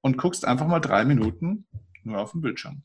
und 0.00 0.16
guckst 0.16 0.44
einfach 0.44 0.68
mal 0.68 0.80
drei 0.80 1.04
Minuten 1.04 1.66
nur 2.06 2.20
auf 2.20 2.32
dem 2.32 2.40
Bildschirm. 2.40 2.82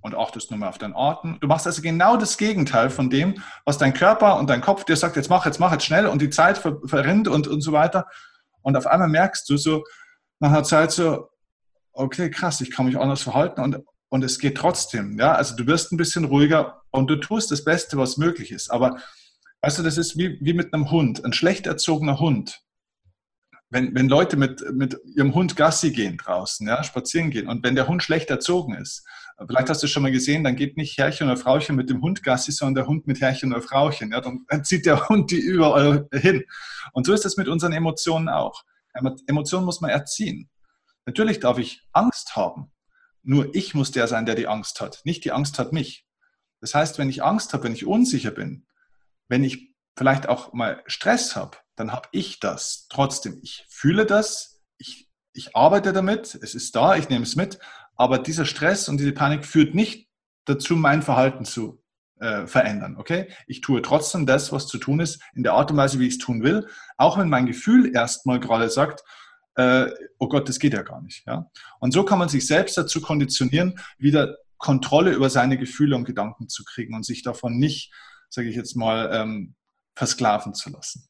Und 0.00 0.14
achtest 0.14 0.50
nur 0.50 0.60
mal 0.60 0.68
auf 0.68 0.78
deinen 0.78 0.94
Atem. 0.94 1.38
Du 1.40 1.48
machst 1.48 1.66
also 1.66 1.82
genau 1.82 2.16
das 2.16 2.38
Gegenteil 2.38 2.90
von 2.90 3.10
dem, 3.10 3.42
was 3.64 3.78
dein 3.78 3.92
Körper 3.92 4.38
und 4.38 4.48
dein 4.48 4.60
Kopf 4.60 4.84
dir 4.84 4.96
sagt, 4.96 5.16
jetzt 5.16 5.30
mach, 5.30 5.46
jetzt 5.46 5.58
mach, 5.58 5.72
jetzt 5.72 5.84
schnell 5.84 6.06
und 6.06 6.22
die 6.22 6.30
Zeit 6.30 6.58
ver 6.58 6.78
verrinnt 6.84 7.26
und, 7.26 7.48
und 7.48 7.60
so 7.60 7.72
weiter. 7.72 8.06
Und 8.62 8.76
auf 8.76 8.86
einmal 8.86 9.08
merkst 9.08 9.48
du 9.48 9.56
so 9.56 9.84
nach 10.38 10.50
einer 10.50 10.62
Zeit 10.62 10.92
so, 10.92 11.28
okay, 11.92 12.30
krass, 12.30 12.60
ich 12.60 12.70
kann 12.70 12.86
mich 12.86 12.98
anders 12.98 13.22
verhalten 13.22 13.62
und, 13.62 13.78
und 14.08 14.22
es 14.22 14.38
geht 14.38 14.56
trotzdem. 14.56 15.18
Ja? 15.18 15.32
Also 15.32 15.56
du 15.56 15.66
wirst 15.66 15.92
ein 15.92 15.96
bisschen 15.96 16.24
ruhiger 16.24 16.82
und 16.90 17.08
du 17.08 17.16
tust 17.16 17.50
das 17.50 17.64
Beste, 17.64 17.96
was 17.96 18.16
möglich 18.16 18.52
ist. 18.52 18.70
Aber 18.70 18.98
weißt 19.62 19.78
du, 19.78 19.82
das 19.82 19.98
ist 19.98 20.16
wie, 20.16 20.38
wie 20.40 20.52
mit 20.52 20.72
einem 20.72 20.90
Hund. 20.90 21.24
Ein 21.24 21.32
schlecht 21.32 21.66
erzogener 21.66 22.20
Hund, 22.20 22.62
wenn, 23.70 23.94
wenn 23.94 24.08
Leute 24.08 24.36
mit, 24.36 24.62
mit 24.72 24.96
ihrem 25.04 25.34
Hund 25.34 25.56
Gassi 25.56 25.90
gehen 25.90 26.18
draußen, 26.18 26.66
ja, 26.66 26.82
spazieren 26.84 27.30
gehen 27.30 27.48
und 27.48 27.64
wenn 27.64 27.74
der 27.74 27.88
Hund 27.88 28.02
schlecht 28.02 28.30
erzogen 28.30 28.74
ist, 28.74 29.04
vielleicht 29.46 29.68
hast 29.68 29.82
du 29.82 29.86
schon 29.86 30.02
mal 30.02 30.12
gesehen, 30.12 30.44
dann 30.44 30.56
geht 30.56 30.76
nicht 30.76 30.96
Herrchen 30.96 31.26
oder 31.28 31.36
Frauchen 31.36 31.76
mit 31.76 31.90
dem 31.90 32.00
Hund 32.00 32.22
Gassi, 32.22 32.52
sondern 32.52 32.74
der 32.74 32.86
Hund 32.86 33.06
mit 33.06 33.20
Herrchen 33.20 33.52
oder 33.52 33.62
Frauchen. 33.62 34.12
Ja, 34.12 34.20
dann 34.20 34.64
zieht 34.64 34.86
der 34.86 35.08
Hund 35.08 35.30
die 35.30 35.38
überall 35.38 36.08
hin. 36.12 36.44
Und 36.92 37.06
so 37.06 37.12
ist 37.12 37.26
es 37.26 37.36
mit 37.36 37.48
unseren 37.48 37.72
Emotionen 37.72 38.28
auch. 38.28 38.64
Emotionen 39.26 39.66
muss 39.66 39.80
man 39.80 39.90
erziehen. 39.90 40.48
Natürlich 41.04 41.40
darf 41.40 41.58
ich 41.58 41.82
Angst 41.92 42.34
haben. 42.34 42.72
Nur 43.22 43.54
ich 43.54 43.74
muss 43.74 43.90
der 43.90 44.08
sein, 44.08 44.24
der 44.24 44.36
die 44.36 44.46
Angst 44.46 44.80
hat. 44.80 45.00
Nicht 45.04 45.24
die 45.24 45.32
Angst 45.32 45.58
hat 45.58 45.72
mich. 45.72 46.06
Das 46.60 46.74
heißt, 46.74 46.98
wenn 46.98 47.10
ich 47.10 47.22
Angst 47.22 47.52
habe, 47.52 47.64
wenn 47.64 47.74
ich 47.74 47.86
unsicher 47.86 48.30
bin, 48.30 48.66
wenn 49.28 49.44
ich 49.44 49.74
vielleicht 49.96 50.28
auch 50.28 50.52
mal 50.52 50.82
Stress 50.86 51.36
habe, 51.36 51.58
dann 51.76 51.92
habe 51.92 52.08
ich 52.12 52.40
das. 52.40 52.86
Trotzdem, 52.88 53.38
ich 53.42 53.66
fühle 53.68 54.06
das, 54.06 54.62
ich, 54.78 55.08
ich 55.32 55.54
arbeite 55.54 55.92
damit, 55.92 56.34
es 56.34 56.54
ist 56.54 56.74
da, 56.74 56.96
ich 56.96 57.08
nehme 57.08 57.24
es 57.24 57.36
mit, 57.36 57.58
aber 57.96 58.18
dieser 58.18 58.46
Stress 58.46 58.88
und 58.88 58.98
diese 58.98 59.12
Panik 59.12 59.44
führt 59.44 59.74
nicht 59.74 60.08
dazu, 60.44 60.76
mein 60.76 61.02
Verhalten 61.02 61.44
zu 61.44 61.82
äh, 62.18 62.46
verändern. 62.46 62.96
Okay? 62.96 63.30
Ich 63.46 63.60
tue 63.60 63.82
trotzdem 63.82 64.26
das, 64.26 64.52
was 64.52 64.66
zu 64.66 64.78
tun 64.78 65.00
ist, 65.00 65.22
in 65.34 65.42
der 65.42 65.54
Art 65.54 65.70
und 65.70 65.76
Weise, 65.76 65.98
wie 65.98 66.06
ich 66.06 66.14
es 66.14 66.18
tun 66.18 66.42
will, 66.42 66.66
auch 66.96 67.18
wenn 67.18 67.28
mein 67.28 67.46
Gefühl 67.46 67.94
erstmal 67.94 68.40
gerade 68.40 68.70
sagt, 68.70 69.02
äh, 69.56 69.90
oh 70.18 70.28
Gott, 70.28 70.48
das 70.48 70.58
geht 70.58 70.74
ja 70.74 70.82
gar 70.82 71.02
nicht. 71.02 71.26
Ja? 71.26 71.50
Und 71.80 71.92
so 71.92 72.04
kann 72.04 72.18
man 72.18 72.28
sich 72.28 72.46
selbst 72.46 72.76
dazu 72.76 73.00
konditionieren, 73.00 73.78
wieder 73.98 74.36
Kontrolle 74.58 75.12
über 75.12 75.28
seine 75.30 75.58
Gefühle 75.58 75.96
und 75.96 76.04
Gedanken 76.04 76.48
zu 76.48 76.64
kriegen 76.64 76.94
und 76.94 77.04
sich 77.04 77.22
davon 77.22 77.58
nicht, 77.58 77.92
sage 78.30 78.48
ich 78.48 78.56
jetzt 78.56 78.76
mal, 78.76 79.10
ähm, 79.12 79.54
versklaven 79.94 80.54
zu 80.54 80.70
lassen. 80.70 81.08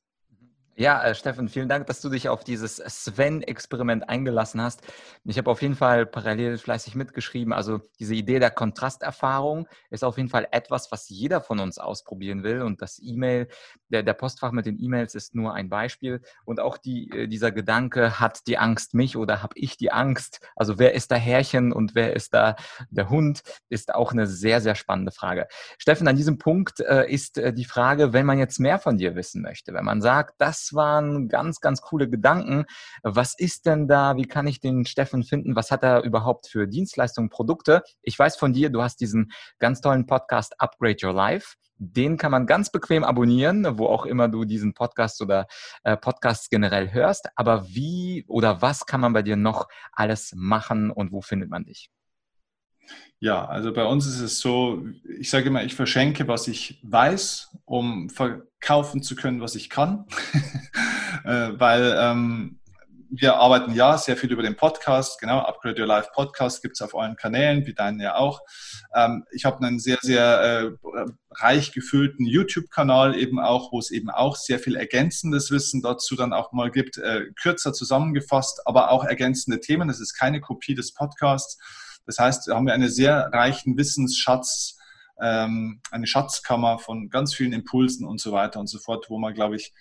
Ja, 0.78 1.02
äh, 1.02 1.14
Steffen, 1.14 1.48
vielen 1.48 1.70
Dank, 1.70 1.86
dass 1.86 2.02
du 2.02 2.10
dich 2.10 2.28
auf 2.28 2.44
dieses 2.44 2.76
Sven-Experiment 2.76 4.10
eingelassen 4.10 4.60
hast. 4.60 4.82
Ich 5.24 5.38
habe 5.38 5.50
auf 5.50 5.62
jeden 5.62 5.74
Fall 5.74 6.04
parallel 6.04 6.58
fleißig 6.58 6.94
mitgeschrieben. 6.94 7.54
Also 7.54 7.80
diese 7.98 8.14
Idee 8.14 8.40
der 8.40 8.50
Kontrasterfahrung 8.50 9.66
ist 9.88 10.04
auf 10.04 10.18
jeden 10.18 10.28
Fall 10.28 10.46
etwas, 10.50 10.92
was 10.92 11.08
jeder 11.08 11.40
von 11.40 11.60
uns 11.60 11.78
ausprobieren 11.78 12.42
will. 12.42 12.60
Und 12.60 12.82
das 12.82 13.00
E-Mail, 13.02 13.48
der, 13.88 14.02
der 14.02 14.12
Postfach 14.12 14.52
mit 14.52 14.66
den 14.66 14.78
E-Mails 14.78 15.14
ist 15.14 15.34
nur 15.34 15.54
ein 15.54 15.70
Beispiel. 15.70 16.20
Und 16.44 16.60
auch 16.60 16.76
die, 16.76 17.10
äh, 17.10 17.26
dieser 17.26 17.52
Gedanke, 17.52 18.20
hat 18.20 18.46
die 18.46 18.58
Angst 18.58 18.92
mich 18.92 19.16
oder 19.16 19.42
habe 19.42 19.54
ich 19.56 19.78
die 19.78 19.92
Angst? 19.92 20.46
Also 20.56 20.78
wer 20.78 20.92
ist 20.92 21.10
da 21.10 21.16
Herrchen 21.16 21.72
und 21.72 21.94
wer 21.94 22.14
ist 22.14 22.34
da 22.34 22.54
der 22.90 23.08
Hund, 23.08 23.40
ist 23.70 23.94
auch 23.94 24.12
eine 24.12 24.26
sehr, 24.26 24.60
sehr 24.60 24.74
spannende 24.74 25.10
Frage. 25.10 25.48
Steffen, 25.78 26.06
an 26.06 26.16
diesem 26.16 26.36
Punkt 26.36 26.80
äh, 26.80 27.10
ist 27.10 27.38
äh, 27.38 27.54
die 27.54 27.64
Frage, 27.64 28.12
wenn 28.12 28.26
man 28.26 28.38
jetzt 28.38 28.60
mehr 28.60 28.78
von 28.78 28.98
dir 28.98 29.14
wissen 29.14 29.40
möchte, 29.40 29.72
wenn 29.72 29.84
man 29.86 30.02
sagt, 30.02 30.34
das 30.36 30.65
waren 30.74 31.28
ganz, 31.28 31.60
ganz 31.60 31.80
coole 31.80 32.08
Gedanken. 32.08 32.64
Was 33.02 33.34
ist 33.38 33.66
denn 33.66 33.88
da? 33.88 34.16
Wie 34.16 34.26
kann 34.26 34.46
ich 34.46 34.60
den 34.60 34.86
Steffen 34.86 35.24
finden? 35.24 35.56
Was 35.56 35.70
hat 35.70 35.82
er 35.82 36.02
überhaupt 36.02 36.48
für 36.48 36.66
Dienstleistungen, 36.66 37.30
Produkte? 37.30 37.82
Ich 38.02 38.18
weiß 38.18 38.36
von 38.36 38.52
dir, 38.52 38.70
du 38.70 38.82
hast 38.82 39.00
diesen 39.00 39.32
ganz 39.58 39.80
tollen 39.80 40.06
Podcast 40.06 40.60
Upgrade 40.60 40.96
Your 41.02 41.12
Life. 41.12 41.56
Den 41.78 42.16
kann 42.16 42.30
man 42.30 42.46
ganz 42.46 42.70
bequem 42.70 43.04
abonnieren, 43.04 43.78
wo 43.78 43.86
auch 43.86 44.06
immer 44.06 44.28
du 44.28 44.44
diesen 44.44 44.72
Podcast 44.72 45.20
oder 45.20 45.46
äh, 45.84 45.96
Podcasts 45.96 46.48
generell 46.48 46.92
hörst. 46.92 47.28
Aber 47.36 47.68
wie 47.68 48.24
oder 48.28 48.62
was 48.62 48.86
kann 48.86 49.02
man 49.02 49.12
bei 49.12 49.22
dir 49.22 49.36
noch 49.36 49.68
alles 49.92 50.32
machen 50.34 50.90
und 50.90 51.12
wo 51.12 51.20
findet 51.20 51.50
man 51.50 51.64
dich? 51.64 51.90
Ja, 53.18 53.46
also 53.46 53.72
bei 53.72 53.84
uns 53.84 54.06
ist 54.06 54.20
es 54.20 54.40
so, 54.40 54.84
ich 55.18 55.30
sage 55.30 55.48
immer, 55.48 55.64
ich 55.64 55.74
verschenke, 55.74 56.28
was 56.28 56.48
ich 56.48 56.80
weiß, 56.82 57.56
um 57.64 58.10
verkaufen 58.10 59.02
zu 59.02 59.16
können, 59.16 59.40
was 59.40 59.54
ich 59.54 59.70
kann. 59.70 60.04
äh, 61.24 61.50
weil 61.54 61.96
ähm, 61.98 62.60
wir 63.08 63.36
arbeiten 63.36 63.72
ja 63.72 63.96
sehr 63.96 64.16
viel 64.16 64.32
über 64.32 64.42
den 64.42 64.56
Podcast, 64.56 65.20
genau, 65.20 65.38
Upgrade 65.38 65.80
Your 65.80 65.86
Life 65.86 66.10
Podcast 66.14 66.62
gibt 66.62 66.76
es 66.76 66.82
auf 66.82 66.94
allen 66.94 67.16
Kanälen, 67.16 67.66
wie 67.66 67.72
deinen 67.72 68.00
ja 68.00 68.16
auch. 68.16 68.40
Ähm, 68.94 69.24
ich 69.32 69.44
habe 69.44 69.64
einen 69.64 69.78
sehr, 69.78 69.98
sehr 70.02 70.76
äh, 70.82 71.06
reich 71.30 71.72
gefüllten 71.72 72.26
YouTube-Kanal 72.26 73.16
eben 73.18 73.38
auch, 73.38 73.72
wo 73.72 73.78
es 73.78 73.90
eben 73.90 74.10
auch 74.10 74.36
sehr 74.36 74.58
viel 74.58 74.76
ergänzendes 74.76 75.50
Wissen 75.50 75.82
dazu 75.82 76.16
dann 76.16 76.32
auch 76.32 76.52
mal 76.52 76.70
gibt, 76.70 76.98
äh, 76.98 77.26
kürzer 77.40 77.72
zusammengefasst, 77.72 78.66
aber 78.66 78.90
auch 78.90 79.04
ergänzende 79.04 79.60
Themen. 79.60 79.88
Das 79.88 80.00
ist 80.00 80.14
keine 80.14 80.40
Kopie 80.40 80.74
des 80.74 80.92
Podcasts 80.92 81.58
das 82.06 82.18
heißt, 82.18 82.48
haben 82.48 82.66
wir 82.66 82.74
einen 82.74 82.88
sehr 82.88 83.30
reichen 83.32 83.76
Wissensschatz, 83.76 84.78
ähm, 85.20 85.80
eine 85.90 86.06
Schatzkammer 86.06 86.78
von 86.78 87.08
ganz 87.08 87.34
vielen 87.34 87.52
Impulsen 87.52 88.06
und 88.06 88.20
so 88.20 88.32
weiter 88.32 88.60
und 88.60 88.68
so 88.68 88.78
fort, 88.78 89.06
wo 89.08 89.18
man, 89.18 89.34
glaube 89.34 89.56
ich, 89.56 89.72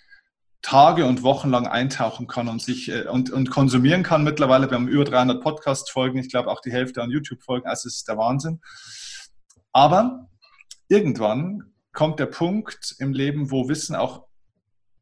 Tage 0.62 1.06
und 1.06 1.22
Wochen 1.22 1.50
lang 1.50 1.66
eintauchen 1.66 2.26
kann 2.26 2.48
und 2.48 2.60
sich 2.60 2.88
äh, 2.88 3.06
und, 3.06 3.30
und 3.30 3.50
konsumieren 3.50 4.02
kann. 4.02 4.24
Mittlerweile, 4.24 4.68
wir 4.68 4.76
haben 4.76 4.88
über 4.88 5.04
300 5.04 5.42
Podcast-Folgen, 5.42 6.18
ich 6.18 6.30
glaube 6.30 6.50
auch 6.50 6.60
die 6.60 6.72
Hälfte 6.72 7.02
an 7.02 7.10
YouTube-Folgen, 7.10 7.68
also 7.68 7.86
es 7.86 7.96
ist 7.96 8.08
der 8.08 8.18
Wahnsinn. 8.18 8.60
Aber 9.72 10.28
irgendwann 10.88 11.72
kommt 11.92 12.18
der 12.18 12.26
Punkt 12.26 12.96
im 12.98 13.12
Leben, 13.12 13.50
wo 13.50 13.68
Wissen 13.68 13.94
auch 13.94 14.26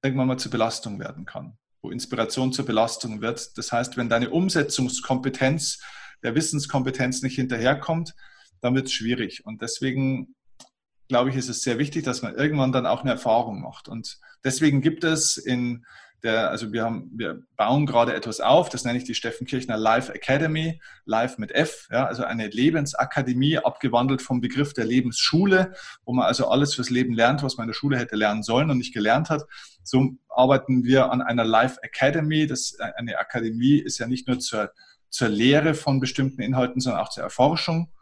irgendwann 0.02 0.28
mal 0.28 0.36
zur 0.36 0.50
Belastung 0.50 0.98
werden 1.00 1.24
kann, 1.24 1.56
wo 1.80 1.90
Inspiration 1.90 2.52
zur 2.52 2.66
Belastung 2.66 3.20
wird. 3.20 3.56
Das 3.56 3.72
heißt, 3.72 3.96
wenn 3.96 4.08
deine 4.08 4.30
Umsetzungskompetenz 4.30 5.80
der 6.24 6.34
Wissenskompetenz 6.34 7.22
nicht 7.22 7.36
hinterherkommt, 7.36 8.14
dann 8.60 8.74
wird 8.74 8.86
es 8.86 8.92
schwierig. 8.92 9.44
Und 9.44 9.62
deswegen 9.62 10.34
glaube 11.08 11.30
ich, 11.30 11.36
ist 11.36 11.48
es 11.48 11.62
sehr 11.62 11.78
wichtig, 11.78 12.04
dass 12.04 12.22
man 12.22 12.34
irgendwann 12.34 12.72
dann 12.72 12.86
auch 12.86 13.02
eine 13.02 13.12
Erfahrung 13.12 13.60
macht. 13.60 13.88
Und 13.88 14.18
deswegen 14.42 14.80
gibt 14.80 15.04
es 15.04 15.36
in 15.36 15.84
der, 16.22 16.50
also 16.50 16.72
wir 16.72 16.82
haben, 16.82 17.10
wir 17.14 17.42
bauen 17.56 17.84
gerade 17.84 18.14
etwas 18.14 18.40
auf, 18.40 18.70
das 18.70 18.84
nenne 18.84 18.96
ich 18.96 19.04
die 19.04 19.14
Steffen 19.14 19.46
Kirchner 19.46 19.76
Life 19.76 20.12
Academy, 20.12 20.80
Life 21.04 21.38
mit 21.38 21.52
F, 21.52 21.86
ja, 21.90 22.06
also 22.06 22.24
eine 22.24 22.48
Lebensakademie, 22.48 23.58
abgewandelt 23.58 24.22
vom 24.22 24.40
Begriff 24.40 24.72
der 24.72 24.86
Lebensschule, 24.86 25.74
wo 26.06 26.14
man 26.14 26.24
also 26.24 26.48
alles 26.48 26.74
fürs 26.74 26.88
Leben 26.88 27.12
lernt, 27.12 27.42
was 27.42 27.58
man 27.58 27.64
in 27.64 27.68
der 27.68 27.74
Schule 27.74 27.98
hätte 27.98 28.16
lernen 28.16 28.42
sollen 28.42 28.70
und 28.70 28.78
nicht 28.78 28.94
gelernt 28.94 29.28
hat. 29.28 29.44
So 29.82 30.12
arbeiten 30.30 30.84
wir 30.84 31.12
an 31.12 31.20
einer 31.20 31.44
Life 31.44 31.78
Academy. 31.82 32.46
Das, 32.46 32.74
eine 32.96 33.18
Akademie 33.18 33.76
ist 33.76 33.98
ja 33.98 34.06
nicht 34.06 34.26
nur 34.26 34.38
zur 34.38 34.72
zur 35.14 35.28
Lehre 35.28 35.74
von 35.74 36.00
bestimmten 36.00 36.42
Inhalten, 36.42 36.80
sondern 36.80 37.00
auch 37.00 37.08
zur 37.08 37.22
Erforschung 37.22 37.92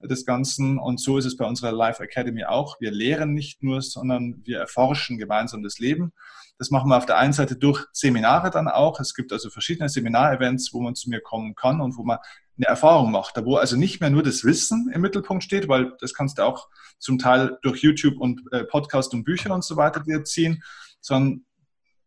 des 0.00 0.24
Ganzen. 0.24 0.78
Und 0.78 1.00
so 1.00 1.18
ist 1.18 1.26
es 1.26 1.36
bei 1.36 1.44
unserer 1.44 1.70
Life 1.70 2.02
Academy 2.02 2.44
auch. 2.44 2.80
Wir 2.80 2.90
lehren 2.90 3.34
nicht 3.34 3.62
nur, 3.62 3.82
sondern 3.82 4.40
wir 4.44 4.60
erforschen 4.60 5.18
gemeinsam 5.18 5.62
das 5.62 5.78
Leben. 5.78 6.14
Das 6.56 6.70
machen 6.70 6.88
wir 6.88 6.96
auf 6.96 7.04
der 7.04 7.18
einen 7.18 7.34
Seite 7.34 7.56
durch 7.56 7.84
Seminare 7.92 8.48
dann 8.50 8.68
auch. 8.68 9.00
Es 9.00 9.12
gibt 9.12 9.34
also 9.34 9.50
verschiedene 9.50 9.90
Seminarevents, 9.90 10.72
wo 10.72 10.80
man 10.80 10.94
zu 10.94 11.10
mir 11.10 11.20
kommen 11.20 11.54
kann 11.54 11.82
und 11.82 11.98
wo 11.98 12.04
man 12.04 12.18
eine 12.56 12.66
Erfahrung 12.66 13.10
macht, 13.10 13.36
da 13.36 13.44
wo 13.44 13.56
also 13.56 13.76
nicht 13.76 14.00
mehr 14.00 14.08
nur 14.10 14.22
das 14.22 14.42
Wissen 14.42 14.90
im 14.94 15.02
Mittelpunkt 15.02 15.44
steht, 15.44 15.68
weil 15.68 15.92
das 16.00 16.14
kannst 16.14 16.38
du 16.38 16.42
auch 16.42 16.68
zum 16.98 17.18
Teil 17.18 17.58
durch 17.60 17.82
YouTube 17.82 18.18
und 18.18 18.40
äh, 18.50 18.64
Podcast 18.64 19.12
und 19.12 19.24
Bücher 19.24 19.52
und 19.52 19.64
so 19.64 19.76
weiter 19.76 20.00
dir 20.00 20.24
ziehen, 20.24 20.62
sondern 21.00 21.44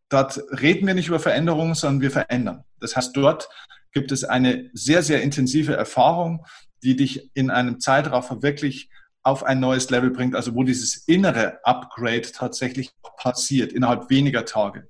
dort 0.09 0.39
reden 0.59 0.87
wir 0.87 0.95
nicht 0.95 1.07
über 1.07 1.19
Veränderungen, 1.19 1.75
sondern 1.75 2.01
wir 2.01 2.11
verändern. 2.11 2.63
Das 2.79 2.95
heißt, 2.95 3.15
dort 3.15 3.47
gibt 3.95 4.11
es 4.11 4.23
eine 4.23 4.69
sehr, 4.73 5.01
sehr 5.01 5.23
intensive 5.23 5.73
Erfahrung, 5.73 6.45
die 6.83 6.95
dich 6.95 7.31
in 7.33 7.49
einem 7.49 7.79
Zeitraffer 7.79 8.43
wirklich 8.43 8.89
auf 9.23 9.43
ein 9.43 9.59
neues 9.59 9.89
Level 9.89 10.11
bringt, 10.11 10.35
also 10.35 10.53
wo 10.53 10.63
dieses 10.63 10.97
innere 11.07 11.59
Upgrade 11.63 12.31
tatsächlich 12.31 12.91
passiert 13.17 13.73
innerhalb 13.73 14.09
weniger 14.11 14.45
Tage. 14.45 14.87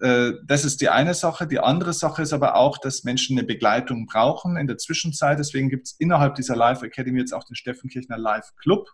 Äh, 0.00 0.32
das 0.46 0.64
ist 0.64 0.82
die 0.82 0.90
eine 0.90 1.14
Sache. 1.14 1.48
Die 1.48 1.58
andere 1.58 1.94
Sache 1.94 2.22
ist 2.22 2.32
aber 2.32 2.54
auch, 2.54 2.78
dass 2.78 3.04
Menschen 3.04 3.38
eine 3.38 3.46
Begleitung 3.46 4.06
brauchen 4.06 4.56
in 4.56 4.66
der 4.66 4.78
Zwischenzeit. 4.78 5.38
Deswegen 5.38 5.70
gibt 5.70 5.88
es 5.88 5.96
innerhalb 5.98 6.36
dieser 6.36 6.54
Live 6.54 6.82
Academy 6.82 7.18
jetzt 7.18 7.32
auch 7.32 7.44
den 7.44 7.56
Steffen 7.56 7.90
Kirchner 7.90 8.18
Live 8.18 8.54
Club. 8.56 8.86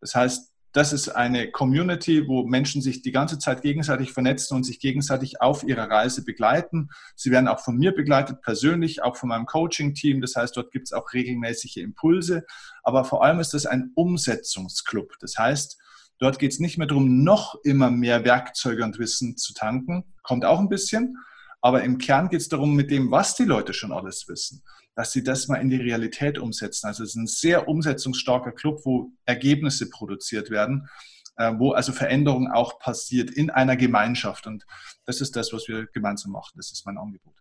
Das 0.00 0.14
heißt, 0.14 0.51
das 0.72 0.94
ist 0.94 1.10
eine 1.10 1.50
Community, 1.50 2.26
wo 2.26 2.44
Menschen 2.44 2.80
sich 2.80 3.02
die 3.02 3.12
ganze 3.12 3.38
Zeit 3.38 3.60
gegenseitig 3.60 4.12
vernetzen 4.12 4.56
und 4.56 4.64
sich 4.64 4.80
gegenseitig 4.80 5.40
auf 5.42 5.64
ihrer 5.64 5.90
Reise 5.90 6.24
begleiten. 6.24 6.88
Sie 7.14 7.30
werden 7.30 7.46
auch 7.46 7.60
von 7.60 7.76
mir 7.76 7.94
begleitet, 7.94 8.40
persönlich, 8.40 9.02
auch 9.02 9.16
von 9.16 9.28
meinem 9.28 9.44
Coaching-Team. 9.44 10.22
Das 10.22 10.34
heißt, 10.34 10.56
dort 10.56 10.72
gibt 10.72 10.88
es 10.88 10.92
auch 10.94 11.12
regelmäßige 11.12 11.76
Impulse. 11.78 12.44
Aber 12.82 13.04
vor 13.04 13.22
allem 13.22 13.38
ist 13.38 13.52
das 13.52 13.66
ein 13.66 13.92
Umsetzungsclub. 13.94 15.12
Das 15.20 15.36
heißt, 15.36 15.78
dort 16.18 16.38
geht 16.38 16.52
es 16.52 16.58
nicht 16.58 16.78
mehr 16.78 16.86
darum, 16.86 17.22
noch 17.22 17.56
immer 17.64 17.90
mehr 17.90 18.24
Werkzeuge 18.24 18.82
und 18.82 18.98
Wissen 18.98 19.36
zu 19.36 19.52
tanken. 19.52 20.04
Kommt 20.22 20.46
auch 20.46 20.58
ein 20.58 20.70
bisschen. 20.70 21.18
Aber 21.60 21.84
im 21.84 21.98
Kern 21.98 22.30
geht 22.30 22.40
es 22.40 22.48
darum, 22.48 22.74
mit 22.74 22.90
dem, 22.90 23.10
was 23.10 23.36
die 23.36 23.44
Leute 23.44 23.74
schon 23.74 23.92
alles 23.92 24.26
wissen 24.26 24.62
dass 24.94 25.12
sie 25.12 25.22
das 25.22 25.48
mal 25.48 25.56
in 25.56 25.70
die 25.70 25.76
Realität 25.76 26.38
umsetzen. 26.38 26.86
Also 26.86 27.02
es 27.02 27.10
ist 27.10 27.16
ein 27.16 27.26
sehr 27.26 27.68
umsetzungsstarker 27.68 28.52
Club, 28.52 28.80
wo 28.84 29.12
Ergebnisse 29.24 29.88
produziert 29.88 30.50
werden, 30.50 30.88
äh, 31.36 31.52
wo 31.56 31.72
also 31.72 31.92
Veränderung 31.92 32.50
auch 32.50 32.78
passiert 32.78 33.30
in 33.30 33.50
einer 33.50 33.76
Gemeinschaft. 33.76 34.46
Und 34.46 34.66
das 35.06 35.20
ist 35.20 35.36
das, 35.36 35.52
was 35.52 35.68
wir 35.68 35.86
gemeinsam 35.86 36.32
machen. 36.32 36.52
Das 36.56 36.72
ist 36.72 36.84
mein 36.86 36.98
Angebot. 36.98 37.34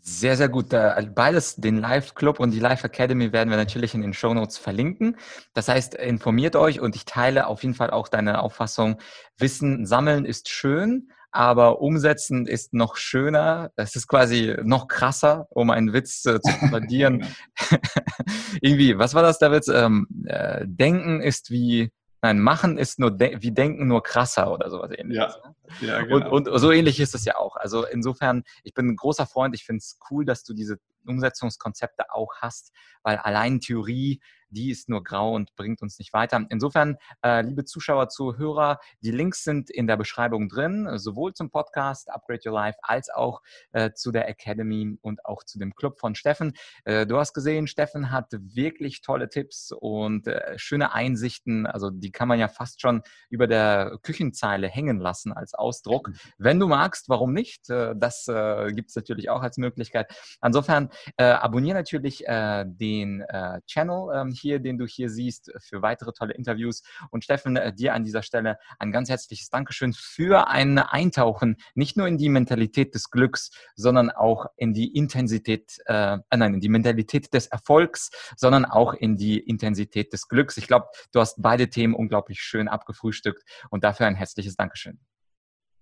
Sehr, 0.00 0.36
sehr 0.36 0.48
gut. 0.48 0.70
Beides, 0.70 1.56
den 1.56 1.78
Live 1.78 2.14
Club 2.14 2.40
und 2.40 2.52
die 2.52 2.60
Live 2.60 2.84
Academy, 2.84 3.32
werden 3.32 3.50
wir 3.50 3.56
natürlich 3.56 3.94
in 3.94 4.00
den 4.00 4.14
Show 4.14 4.32
Notes 4.32 4.56
verlinken. 4.56 5.16
Das 5.54 5.68
heißt, 5.68 5.94
informiert 5.94 6.56
euch 6.56 6.80
und 6.80 6.96
ich 6.96 7.04
teile 7.04 7.46
auf 7.46 7.62
jeden 7.62 7.74
Fall 7.74 7.90
auch 7.90 8.08
deine 8.08 8.40
Auffassung. 8.40 9.00
Wissen 9.36 9.86
sammeln 9.86 10.24
ist 10.24 10.48
schön, 10.48 11.10
aber 11.38 11.80
umsetzen 11.80 12.48
ist 12.48 12.74
noch 12.74 12.96
schöner. 12.96 13.70
Das 13.76 13.94
ist 13.94 14.08
quasi 14.08 14.56
noch 14.64 14.88
krasser, 14.88 15.46
um 15.50 15.70
einen 15.70 15.92
Witz 15.92 16.26
äh, 16.26 16.40
zu 16.40 16.52
parodieren. 16.58 17.28
Irgendwie, 18.60 18.98
was 18.98 19.14
war 19.14 19.22
das, 19.22 19.38
der 19.38 19.52
Witz? 19.52 19.68
Ähm, 19.68 20.08
äh, 20.26 20.64
denken 20.66 21.20
ist 21.20 21.52
wie, 21.52 21.92
nein, 22.22 22.40
machen 22.40 22.76
ist 22.76 22.98
nur 22.98 23.12
de 23.12 23.40
wie 23.40 23.52
denken 23.52 23.86
nur 23.86 24.02
krasser 24.02 24.52
oder 24.52 24.68
sowas 24.68 24.90
ähnliches. 24.92 25.38
Ja. 25.40 25.48
Ne? 25.48 25.54
Ja, 25.80 26.02
genau. 26.02 26.28
und, 26.28 26.48
und 26.48 26.58
so 26.58 26.72
ähnlich 26.72 26.98
ist 26.98 27.14
es 27.14 27.24
ja 27.24 27.36
auch. 27.36 27.54
Also 27.54 27.86
insofern, 27.86 28.42
ich 28.64 28.74
bin 28.74 28.88
ein 28.88 28.96
großer 28.96 29.26
Freund. 29.26 29.54
Ich 29.54 29.64
finde 29.64 29.78
es 29.78 29.96
cool, 30.10 30.24
dass 30.24 30.42
du 30.42 30.54
diese 30.54 30.80
Umsetzungskonzepte 31.06 32.12
auch 32.12 32.34
hast, 32.40 32.72
weil 33.04 33.16
allein 33.16 33.60
Theorie 33.60 34.20
die 34.50 34.70
ist 34.70 34.88
nur 34.88 35.02
grau 35.04 35.34
und 35.34 35.54
bringt 35.56 35.82
uns 35.82 35.98
nicht 35.98 36.12
weiter. 36.12 36.44
Insofern, 36.50 36.96
äh, 37.24 37.42
liebe 37.42 37.64
Zuschauer, 37.64 38.08
Zuhörer, 38.08 38.80
die 39.02 39.10
Links 39.10 39.44
sind 39.44 39.70
in 39.70 39.86
der 39.86 39.96
Beschreibung 39.96 40.48
drin, 40.48 40.88
sowohl 40.98 41.34
zum 41.34 41.50
Podcast 41.50 42.10
Upgrade 42.10 42.40
Your 42.46 42.54
Life 42.54 42.78
als 42.82 43.10
auch 43.10 43.42
äh, 43.72 43.92
zu 43.92 44.12
der 44.12 44.28
Academy 44.28 44.98
und 45.02 45.24
auch 45.24 45.44
zu 45.44 45.58
dem 45.58 45.74
Club 45.74 45.98
von 45.98 46.14
Steffen. 46.14 46.54
Äh, 46.84 47.06
du 47.06 47.18
hast 47.18 47.34
gesehen, 47.34 47.66
Steffen 47.66 48.10
hat 48.10 48.26
wirklich 48.32 49.02
tolle 49.02 49.28
Tipps 49.28 49.72
und 49.72 50.26
äh, 50.26 50.58
schöne 50.58 50.92
Einsichten. 50.92 51.66
Also 51.66 51.90
die 51.90 52.10
kann 52.10 52.28
man 52.28 52.38
ja 52.38 52.48
fast 52.48 52.80
schon 52.80 53.02
über 53.30 53.46
der 53.46 53.98
Küchenzeile 54.02 54.68
hängen 54.68 54.98
lassen 54.98 55.32
als 55.32 55.54
Ausdruck. 55.54 56.10
Wenn 56.38 56.58
du 56.58 56.68
magst, 56.68 57.08
warum 57.08 57.32
nicht? 57.32 57.68
Äh, 57.70 57.94
das 57.96 58.28
äh, 58.28 58.72
gibt 58.72 58.90
es 58.90 58.96
natürlich 58.96 59.30
auch 59.30 59.42
als 59.42 59.58
Möglichkeit. 59.58 60.12
Insofern 60.44 60.90
abonniere 61.16 61.76
natürlich 61.76 62.24
den 62.28 63.24
Channel 63.66 64.24
hier, 64.38 64.58
den 64.58 64.78
du 64.78 64.86
hier 64.86 65.10
siehst, 65.10 65.52
für 65.58 65.82
weitere 65.82 66.12
tolle 66.12 66.34
Interviews. 66.34 66.82
Und 67.10 67.24
Steffen, 67.24 67.56
äh, 67.56 67.72
dir 67.72 67.94
an 67.94 68.04
dieser 68.04 68.22
Stelle 68.22 68.58
ein 68.78 68.92
ganz 68.92 69.08
herzliches 69.08 69.50
Dankeschön 69.50 69.92
für 69.92 70.48
ein 70.48 70.78
Eintauchen, 70.78 71.56
nicht 71.74 71.96
nur 71.96 72.06
in 72.06 72.18
die 72.18 72.28
Mentalität 72.28 72.94
des 72.94 73.10
Glücks, 73.10 73.50
sondern 73.74 74.10
auch 74.10 74.46
in 74.56 74.74
die 74.74 74.94
Intensität, 74.94 75.78
äh, 75.86 76.18
nein, 76.34 76.54
in 76.54 76.60
die 76.60 76.68
Mentalität 76.68 77.32
des 77.34 77.46
Erfolgs, 77.46 78.10
sondern 78.36 78.64
auch 78.64 78.94
in 78.94 79.16
die 79.16 79.38
Intensität 79.38 80.12
des 80.12 80.28
Glücks. 80.28 80.56
Ich 80.56 80.66
glaube, 80.66 80.86
du 81.12 81.20
hast 81.20 81.40
beide 81.42 81.68
Themen 81.70 81.94
unglaublich 81.94 82.40
schön 82.40 82.68
abgefrühstückt 82.68 83.42
und 83.70 83.84
dafür 83.84 84.06
ein 84.06 84.14
herzliches 84.14 84.56
Dankeschön. 84.56 84.98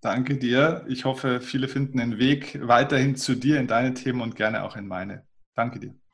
Danke 0.01 0.37
dir. 0.37 0.85
Ich 0.87 1.05
hoffe, 1.05 1.41
viele 1.41 1.67
finden 1.67 1.97
den 1.97 2.19
Weg 2.19 2.59
weiterhin 2.61 3.15
zu 3.15 3.35
dir 3.35 3.59
in 3.59 3.67
deine 3.67 3.93
Themen 3.93 4.21
und 4.21 4.35
gerne 4.35 4.63
auch 4.63 4.75
in 4.75 4.87
meine. 4.87 5.25
Danke 5.55 5.79
dir. 5.79 6.06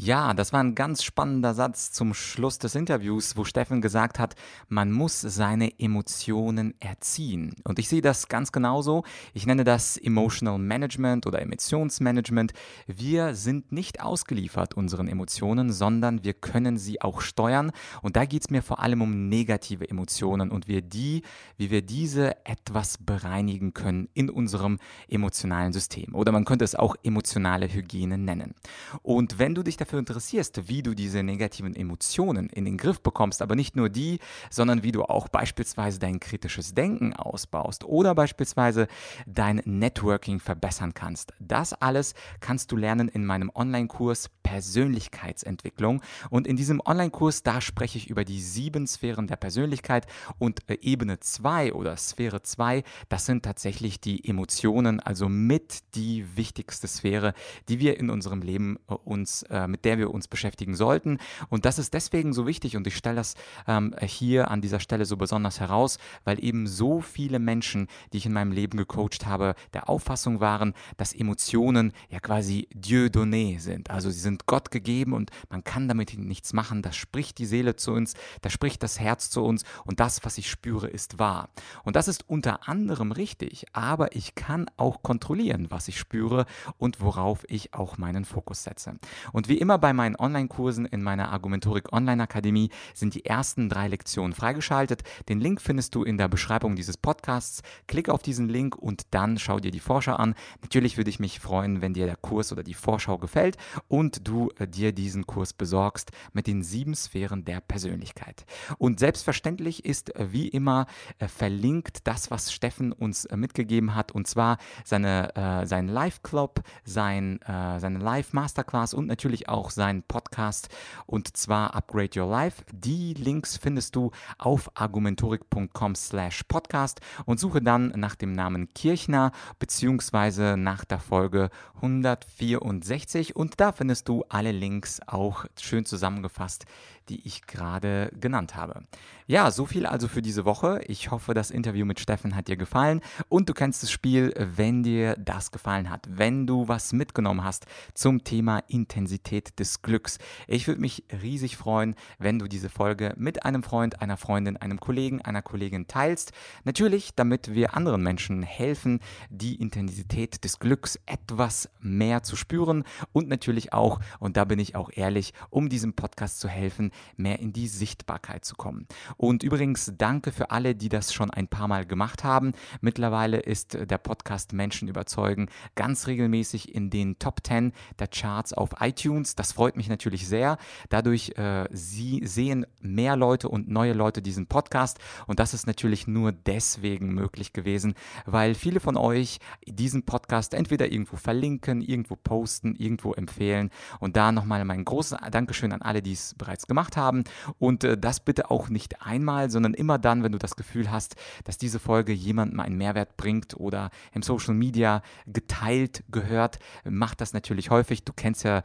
Ja, 0.00 0.32
das 0.32 0.52
war 0.52 0.60
ein 0.60 0.76
ganz 0.76 1.02
spannender 1.02 1.54
Satz 1.54 1.90
zum 1.90 2.14
Schluss 2.14 2.60
des 2.60 2.76
Interviews, 2.76 3.36
wo 3.36 3.42
Steffen 3.42 3.80
gesagt 3.80 4.20
hat, 4.20 4.36
man 4.68 4.92
muss 4.92 5.20
seine 5.20 5.76
Emotionen 5.80 6.74
erziehen. 6.78 7.56
Und 7.64 7.80
ich 7.80 7.88
sehe 7.88 8.00
das 8.00 8.28
ganz 8.28 8.52
genauso. 8.52 9.02
Ich 9.34 9.44
nenne 9.44 9.64
das 9.64 9.96
Emotional 9.96 10.60
Management 10.60 11.26
oder 11.26 11.42
Emotionsmanagement. 11.42 12.52
Wir 12.86 13.34
sind 13.34 13.72
nicht 13.72 14.00
ausgeliefert 14.00 14.74
unseren 14.74 15.08
Emotionen, 15.08 15.72
sondern 15.72 16.22
wir 16.22 16.34
können 16.34 16.78
sie 16.78 17.02
auch 17.02 17.20
steuern. 17.20 17.72
Und 18.00 18.14
da 18.14 18.24
geht 18.24 18.42
es 18.42 18.50
mir 18.50 18.62
vor 18.62 18.78
allem 18.78 19.02
um 19.02 19.28
negative 19.28 19.90
Emotionen 19.90 20.52
und 20.52 20.68
wir 20.68 20.80
die, 20.80 21.22
wie 21.56 21.72
wir 21.72 21.82
diese 21.82 22.36
etwas 22.46 22.98
bereinigen 22.98 23.74
können 23.74 24.08
in 24.14 24.30
unserem 24.30 24.78
emotionalen 25.08 25.72
System. 25.72 26.14
Oder 26.14 26.30
man 26.30 26.44
könnte 26.44 26.64
es 26.64 26.76
auch 26.76 26.94
emotionale 27.02 27.66
Hygiene 27.66 28.16
nennen. 28.16 28.54
Und 29.02 29.40
wenn 29.40 29.56
du 29.56 29.64
dich 29.64 29.76
dafür 29.76 29.87
dafür 29.88 29.98
interessierst, 30.00 30.68
wie 30.68 30.82
du 30.82 30.94
diese 30.94 31.22
negativen 31.22 31.74
Emotionen 31.74 32.50
in 32.50 32.66
den 32.66 32.76
Griff 32.76 33.00
bekommst, 33.00 33.40
aber 33.40 33.54
nicht 33.54 33.74
nur 33.74 33.88
die, 33.88 34.18
sondern 34.50 34.82
wie 34.82 34.92
du 34.92 35.04
auch 35.04 35.28
beispielsweise 35.28 35.98
dein 35.98 36.20
kritisches 36.20 36.74
Denken 36.74 37.14
ausbaust 37.14 37.84
oder 37.84 38.14
beispielsweise 38.14 38.86
dein 39.26 39.62
Networking 39.64 40.40
verbessern 40.40 40.92
kannst. 40.92 41.32
Das 41.38 41.72
alles 41.72 42.14
kannst 42.40 42.70
du 42.70 42.76
lernen 42.76 43.08
in 43.08 43.24
meinem 43.24 43.50
Online-Kurs 43.54 44.28
Persönlichkeitsentwicklung. 44.48 46.00
Und 46.30 46.46
in 46.46 46.56
diesem 46.56 46.80
Online-Kurs, 46.82 47.42
da 47.42 47.60
spreche 47.60 47.98
ich 47.98 48.08
über 48.08 48.24
die 48.24 48.40
sieben 48.40 48.86
Sphären 48.86 49.26
der 49.26 49.36
Persönlichkeit 49.36 50.06
und 50.38 50.68
äh, 50.70 50.78
Ebene 50.80 51.20
2 51.20 51.74
oder 51.74 51.98
Sphäre 51.98 52.42
2, 52.42 52.82
das 53.10 53.26
sind 53.26 53.44
tatsächlich 53.44 54.00
die 54.00 54.26
Emotionen, 54.26 55.00
also 55.00 55.28
mit 55.28 55.94
die 55.94 56.24
wichtigste 56.34 56.88
Sphäre, 56.88 57.34
die 57.68 57.78
wir 57.78 57.98
in 57.98 58.08
unserem 58.08 58.40
Leben 58.40 58.78
äh, 58.88 58.94
uns, 58.94 59.42
äh, 59.42 59.68
mit 59.68 59.77
der 59.84 59.98
wir 59.98 60.10
uns 60.10 60.28
beschäftigen 60.28 60.74
sollten. 60.74 61.18
Und 61.48 61.64
das 61.64 61.78
ist 61.78 61.94
deswegen 61.94 62.32
so 62.32 62.46
wichtig 62.46 62.76
und 62.76 62.86
ich 62.86 62.96
stelle 62.96 63.16
das 63.16 63.34
ähm, 63.66 63.94
hier 64.02 64.50
an 64.50 64.60
dieser 64.60 64.80
Stelle 64.80 65.04
so 65.04 65.16
besonders 65.16 65.60
heraus, 65.60 65.98
weil 66.24 66.42
eben 66.42 66.66
so 66.66 67.00
viele 67.00 67.38
Menschen, 67.38 67.88
die 68.12 68.18
ich 68.18 68.26
in 68.26 68.32
meinem 68.32 68.52
Leben 68.52 68.78
gecoacht 68.78 69.26
habe, 69.26 69.54
der 69.72 69.88
Auffassung 69.88 70.40
waren, 70.40 70.74
dass 70.96 71.12
Emotionen 71.12 71.92
ja 72.08 72.20
quasi 72.20 72.68
Dieu 72.72 73.06
donné 73.06 73.58
sind. 73.60 73.90
Also 73.90 74.10
sie 74.10 74.20
sind 74.20 74.46
Gott 74.46 74.70
gegeben 74.70 75.12
und 75.12 75.30
man 75.50 75.64
kann 75.64 75.88
damit 75.88 76.16
nichts 76.18 76.52
machen. 76.52 76.82
Das 76.82 76.96
spricht 76.96 77.38
die 77.38 77.46
Seele 77.46 77.76
zu 77.76 77.92
uns, 77.92 78.14
da 78.42 78.50
spricht 78.50 78.82
das 78.82 79.00
Herz 79.00 79.30
zu 79.30 79.44
uns 79.44 79.64
und 79.84 80.00
das, 80.00 80.24
was 80.24 80.38
ich 80.38 80.50
spüre, 80.50 80.88
ist 80.88 81.18
wahr. 81.18 81.50
Und 81.84 81.96
das 81.96 82.08
ist 82.08 82.28
unter 82.28 82.68
anderem 82.68 83.12
richtig, 83.12 83.66
aber 83.72 84.14
ich 84.14 84.34
kann 84.34 84.70
auch 84.76 85.02
kontrollieren, 85.02 85.66
was 85.70 85.88
ich 85.88 85.98
spüre 85.98 86.46
und 86.78 87.00
worauf 87.00 87.44
ich 87.48 87.74
auch 87.74 87.98
meinen 87.98 88.24
Fokus 88.24 88.64
setze. 88.64 88.98
Und 89.32 89.48
wie 89.48 89.58
immer 89.58 89.67
bei 89.76 89.92
meinen 89.92 90.16
Online-Kursen 90.16 90.86
in 90.86 91.02
meiner 91.02 91.30
Argumentorik 91.30 91.92
Online-Akademie 91.92 92.70
sind 92.94 93.14
die 93.14 93.26
ersten 93.26 93.68
drei 93.68 93.88
Lektionen 93.88 94.32
freigeschaltet. 94.32 95.02
Den 95.28 95.40
Link 95.40 95.60
findest 95.60 95.94
du 95.94 96.04
in 96.04 96.16
der 96.16 96.28
Beschreibung 96.28 96.76
dieses 96.76 96.96
Podcasts. 96.96 97.62
Klick 97.88 98.08
auf 98.08 98.22
diesen 98.22 98.48
Link 98.48 98.76
und 98.76 99.02
dann 99.10 99.38
schau 99.38 99.58
dir 99.60 99.70
die 99.70 99.80
Vorschau 99.80 100.14
an. 100.14 100.34
Natürlich 100.62 100.96
würde 100.96 101.10
ich 101.10 101.20
mich 101.20 101.40
freuen, 101.40 101.82
wenn 101.82 101.92
dir 101.92 102.06
der 102.06 102.16
Kurs 102.16 102.52
oder 102.52 102.62
die 102.62 102.74
Vorschau 102.74 103.18
gefällt 103.18 103.56
und 103.88 104.26
du 104.26 104.50
äh, 104.58 104.68
dir 104.68 104.92
diesen 104.92 105.26
Kurs 105.26 105.52
besorgst 105.52 106.12
mit 106.32 106.46
den 106.46 106.62
sieben 106.62 106.94
Sphären 106.94 107.44
der 107.44 107.60
Persönlichkeit. 107.60 108.46
Und 108.78 109.00
selbstverständlich 109.00 109.84
ist 109.84 110.14
äh, 110.14 110.32
wie 110.32 110.46
immer 110.46 110.86
äh, 111.18 111.26
verlinkt 111.26 112.06
das, 112.06 112.30
was 112.30 112.52
Steffen 112.52 112.92
uns 112.92 113.26
mitgegeben 113.34 113.96
hat, 113.96 114.12
und 114.12 114.28
zwar 114.28 114.58
seine, 114.84 115.34
äh, 115.34 115.66
sein 115.66 115.88
Live-Club, 115.88 116.62
sein, 116.84 117.40
äh, 117.42 117.80
seine 117.80 117.98
Live-Masterclass 117.98 118.94
und 118.94 119.06
natürlich 119.06 119.48
auch 119.48 119.57
sein 119.70 120.02
Podcast, 120.02 120.68
und 121.06 121.36
zwar 121.36 121.74
Upgrade 121.74 122.20
Your 122.20 122.30
Life. 122.30 122.62
Die 122.72 123.14
Links 123.14 123.56
findest 123.56 123.96
du 123.96 124.12
auf 124.38 124.70
argumentorik.com 124.74 125.94
slash 125.94 126.44
podcast 126.44 127.00
und 127.26 127.40
suche 127.40 127.60
dann 127.60 127.88
nach 127.96 128.14
dem 128.14 128.32
Namen 128.32 128.72
Kirchner 128.74 129.32
beziehungsweise 129.58 130.56
nach 130.56 130.84
der 130.84 131.00
Folge 131.00 131.50
164 131.76 133.36
und 133.36 133.60
da 133.60 133.72
findest 133.72 134.08
du 134.08 134.24
alle 134.28 134.52
Links 134.52 135.00
auch 135.06 135.44
schön 135.60 135.84
zusammengefasst, 135.84 136.64
die 137.08 137.26
ich 137.26 137.46
gerade 137.46 138.10
genannt 138.18 138.54
habe. 138.54 138.82
Ja, 139.26 139.50
so 139.50 139.66
viel 139.66 139.86
also 139.86 140.08
für 140.08 140.22
diese 140.22 140.44
Woche. 140.44 140.80
Ich 140.86 141.10
hoffe, 141.10 141.34
das 141.34 141.50
Interview 141.50 141.84
mit 141.84 142.00
Steffen 142.00 142.34
hat 142.34 142.48
dir 142.48 142.56
gefallen 142.56 143.00
und 143.28 143.48
du 143.48 143.54
kennst 143.54 143.82
das 143.82 143.90
Spiel, 143.90 144.32
wenn 144.36 144.82
dir 144.82 145.16
das 145.16 145.50
gefallen 145.50 145.90
hat, 145.90 146.06
wenn 146.08 146.46
du 146.46 146.68
was 146.68 146.92
mitgenommen 146.92 147.44
hast 147.44 147.66
zum 147.94 148.24
Thema 148.24 148.60
Intensität 148.68 149.47
des 149.56 149.82
Glücks. 149.82 150.18
Ich 150.46 150.66
würde 150.66 150.80
mich 150.80 151.04
riesig 151.22 151.56
freuen, 151.56 151.94
wenn 152.18 152.38
du 152.38 152.48
diese 152.48 152.68
Folge 152.68 153.14
mit 153.16 153.44
einem 153.44 153.62
Freund, 153.62 154.00
einer 154.00 154.16
Freundin, 154.16 154.56
einem 154.56 154.80
Kollegen, 154.80 155.22
einer 155.22 155.42
Kollegin 155.42 155.86
teilst. 155.86 156.32
Natürlich, 156.64 157.14
damit 157.14 157.54
wir 157.54 157.74
anderen 157.74 158.02
Menschen 158.02 158.42
helfen, 158.42 159.00
die 159.30 159.56
Intensität 159.56 160.44
des 160.44 160.58
Glücks 160.58 160.98
etwas 161.06 161.68
mehr 161.80 162.22
zu 162.22 162.36
spüren 162.36 162.84
und 163.12 163.28
natürlich 163.28 163.72
auch, 163.72 164.00
und 164.18 164.36
da 164.36 164.44
bin 164.44 164.58
ich 164.58 164.76
auch 164.76 164.90
ehrlich, 164.92 165.32
um 165.50 165.68
diesem 165.68 165.94
Podcast 165.94 166.40
zu 166.40 166.48
helfen, 166.48 166.92
mehr 167.16 167.38
in 167.38 167.52
die 167.52 167.68
Sichtbarkeit 167.68 168.44
zu 168.44 168.54
kommen. 168.54 168.86
Und 169.16 169.42
übrigens 169.42 169.92
danke 169.96 170.32
für 170.32 170.50
alle, 170.50 170.74
die 170.74 170.88
das 170.88 171.12
schon 171.12 171.30
ein 171.30 171.48
paar 171.48 171.68
Mal 171.68 171.86
gemacht 171.86 172.24
haben. 172.24 172.52
Mittlerweile 172.80 173.38
ist 173.38 173.78
der 173.78 173.98
Podcast 173.98 174.52
Menschen 174.52 174.88
überzeugen 174.88 175.48
ganz 175.74 176.06
regelmäßig 176.06 176.74
in 176.74 176.90
den 176.90 177.18
Top 177.18 177.40
10 177.46 177.72
der 177.98 178.08
Charts 178.08 178.52
auf 178.52 178.70
iTunes. 178.80 179.27
Das 179.34 179.52
freut 179.52 179.76
mich 179.76 179.88
natürlich 179.88 180.28
sehr. 180.28 180.58
Dadurch 180.88 181.32
äh, 181.36 181.66
sie 181.70 182.22
sehen 182.24 182.66
mehr 182.80 183.16
Leute 183.16 183.48
und 183.48 183.68
neue 183.68 183.92
Leute 183.92 184.22
diesen 184.22 184.46
Podcast. 184.46 184.98
Und 185.26 185.38
das 185.40 185.54
ist 185.54 185.66
natürlich 185.66 186.06
nur 186.06 186.32
deswegen 186.32 187.14
möglich 187.14 187.52
gewesen, 187.52 187.94
weil 188.26 188.54
viele 188.54 188.80
von 188.80 188.96
euch 188.96 189.38
diesen 189.66 190.04
Podcast 190.04 190.54
entweder 190.54 190.90
irgendwo 190.90 191.16
verlinken, 191.16 191.80
irgendwo 191.80 192.16
posten, 192.16 192.74
irgendwo 192.74 193.12
empfehlen. 193.12 193.70
Und 194.00 194.16
da 194.16 194.32
nochmal 194.32 194.64
mein 194.64 194.84
großes 194.84 195.18
Dankeschön 195.30 195.72
an 195.72 195.82
alle, 195.82 196.02
die 196.02 196.12
es 196.12 196.34
bereits 196.34 196.66
gemacht 196.66 196.96
haben. 196.96 197.24
Und 197.58 197.84
äh, 197.84 197.98
das 197.98 198.20
bitte 198.20 198.50
auch 198.50 198.68
nicht 198.68 199.02
einmal, 199.02 199.50
sondern 199.50 199.74
immer 199.74 199.98
dann, 199.98 200.22
wenn 200.22 200.32
du 200.32 200.38
das 200.38 200.56
Gefühl 200.56 200.90
hast, 200.90 201.16
dass 201.44 201.58
diese 201.58 201.78
Folge 201.78 202.12
jemandem 202.12 202.60
einen 202.60 202.76
Mehrwert 202.76 203.16
bringt 203.16 203.56
oder 203.56 203.90
im 204.12 204.22
Social 204.22 204.54
Media 204.54 205.02
geteilt 205.26 206.04
gehört. 206.10 206.58
Mach 206.84 207.14
das 207.14 207.32
natürlich 207.32 207.70
häufig. 207.70 208.04
Du 208.04 208.12
kennst 208.12 208.44
ja, 208.44 208.62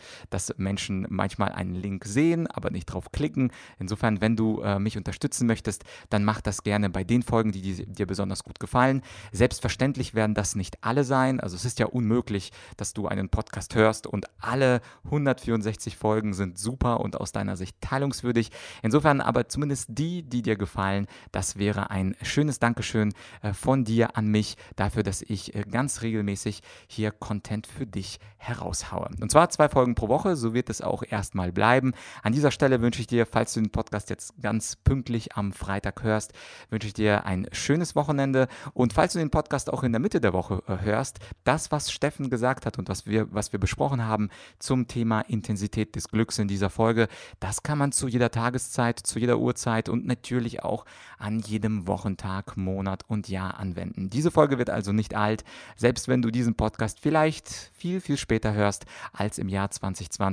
Menschen 0.58 1.08
manchmal 1.10 1.52
einen 1.52 1.76
Link 1.76 2.06
sehen, 2.06 2.48
aber 2.48 2.70
nicht 2.70 2.86
drauf 2.86 3.12
klicken. 3.12 3.52
Insofern, 3.80 4.22
wenn 4.22 4.36
du 4.36 4.62
äh, 4.62 4.80
mich 4.80 4.98
unterstützen 4.98 5.48
möchtest, 5.48 5.84
dann 6.10 6.24
mach 6.24 6.42
das 6.42 6.64
gerne 6.64 6.90
bei 6.90 7.04
den 7.04 7.24
Folgen, 7.24 7.52
die, 7.52 7.62
die 7.62 7.86
dir 7.86 8.06
besonders 8.06 8.44
gut 8.44 8.60
gefallen. 8.60 9.02
Selbstverständlich 9.32 10.14
werden 10.14 10.36
das 10.36 10.56
nicht 10.56 10.84
alle 10.84 11.04
sein. 11.04 11.40
Also 11.40 11.56
es 11.56 11.66
ist 11.66 11.80
ja 11.80 11.88
unmöglich, 11.88 12.52
dass 12.78 12.94
du 12.94 13.08
einen 13.08 13.30
Podcast 13.30 13.74
hörst 13.76 14.06
und 14.06 14.28
alle 14.40 14.82
164 15.06 15.98
Folgen 15.98 16.34
sind 16.34 16.58
super 16.58 17.00
und 17.00 17.20
aus 17.20 17.32
deiner 17.32 17.58
Sicht 17.58 17.76
teilweise 17.82 18.04
empfehlungswürdig. 18.04 18.52
Insofern 18.82 19.22
aber 19.22 19.48
zumindest 19.48 19.90
die, 19.90 20.24
die 20.24 20.42
dir 20.42 20.56
gefallen, 20.56 21.08
das 21.32 21.58
wäre 21.58 21.90
ein 21.90 22.16
schönes 22.22 22.60
Dankeschön 22.60 23.14
äh, 23.42 23.54
von 23.54 23.84
dir 23.84 24.18
an 24.18 24.28
mich 24.28 24.56
dafür, 24.76 25.04
dass 25.04 25.22
ich 25.22 25.56
äh, 25.56 25.64
ganz 25.70 26.02
regelmäßig 26.02 26.62
hier 26.88 27.12
Content 27.12 27.68
für 27.68 27.86
dich 27.86 28.20
heraushaue. 28.38 29.10
Und 29.22 29.32
zwar 29.32 29.50
zwei 29.50 29.70
Folgen 29.70 29.96
pro 29.96 30.08
Woche, 30.10 30.36
so 30.44 30.54
wird 30.54 30.70
es 30.70 30.82
auch 30.82 31.04
erstmal 31.10 31.52
bleiben. 31.52 31.94
An 32.22 32.34
dieser 32.34 32.52
Stelle 32.52 32.82
wünsche 32.82 33.02
ich 33.02 33.08
dir, 33.08 33.26
falls 33.26 33.54
du 33.54 33.62
den 33.62 33.72
Podcast 33.72 34.10
jetzt 34.10 34.34
ganz 34.42 34.76
pünktlich 34.76 35.36
am 35.36 35.54
Freitag 35.54 36.04
hörst, 36.04 36.34
wünsche 36.70 36.88
ich 36.88 36.94
dir 36.94 37.26
ein 37.26 37.48
schönes 37.54 37.96
Wochenende 37.96 38.48
und 38.74 38.94
falls 38.94 39.14
du 39.14 39.20
den 39.20 39.32
Podcast 39.32 39.72
auch 39.72 39.84
in 39.84 39.94
der 39.94 40.02
Mitte 40.02 40.20
der 40.20 40.34
Woche 40.34 40.62
äh, 40.68 40.84
hörst, 40.84 41.20
das, 41.46 41.72
was 41.72 41.92
Steffen 41.92 42.30
gesagt 42.30 42.66
hat 42.66 42.78
und 42.78 42.90
was 42.90 43.08
wir, 43.08 43.34
was 43.34 43.54
wir 43.54 43.60
besprochen 43.60 44.06
haben 44.06 44.30
zum 44.60 44.88
Thema 44.88 45.22
Intensität 45.22 45.96
des 45.96 46.10
Glücks 46.10 46.38
in 46.38 46.50
dieser 46.50 46.70
Folge. 46.70 47.08
Das 47.40 47.64
kann 47.64 47.78
man 47.78 47.94
zu 47.94 48.08
jeder 48.10 48.30
Tageszeit, 48.30 49.00
zu 49.00 49.20
jeder 49.20 49.40
Uhrzeit 49.40 49.88
und 49.88 50.06
natürlich 50.06 50.64
auch 50.64 50.86
an 51.18 51.40
jedem 51.40 51.88
Wochentag, 51.88 52.58
Monat 52.58 53.06
und 53.08 53.30
Jahr 53.30 53.58
anwenden. 53.58 54.10
Diese 54.10 54.30
Folge 54.30 54.58
wird 54.58 54.70
also 54.70 54.92
nicht 54.92 55.16
alt, 55.16 55.46
selbst 55.78 56.10
wenn 56.10 56.22
du 56.22 56.32
diesen 56.32 56.56
Podcast 56.56 57.00
vielleicht 57.00 57.72
viel, 57.74 58.02
viel 58.02 58.18
später 58.18 58.54
hörst 58.54 58.86
als 59.14 59.38
im 59.38 59.48
Jahr 59.48 59.72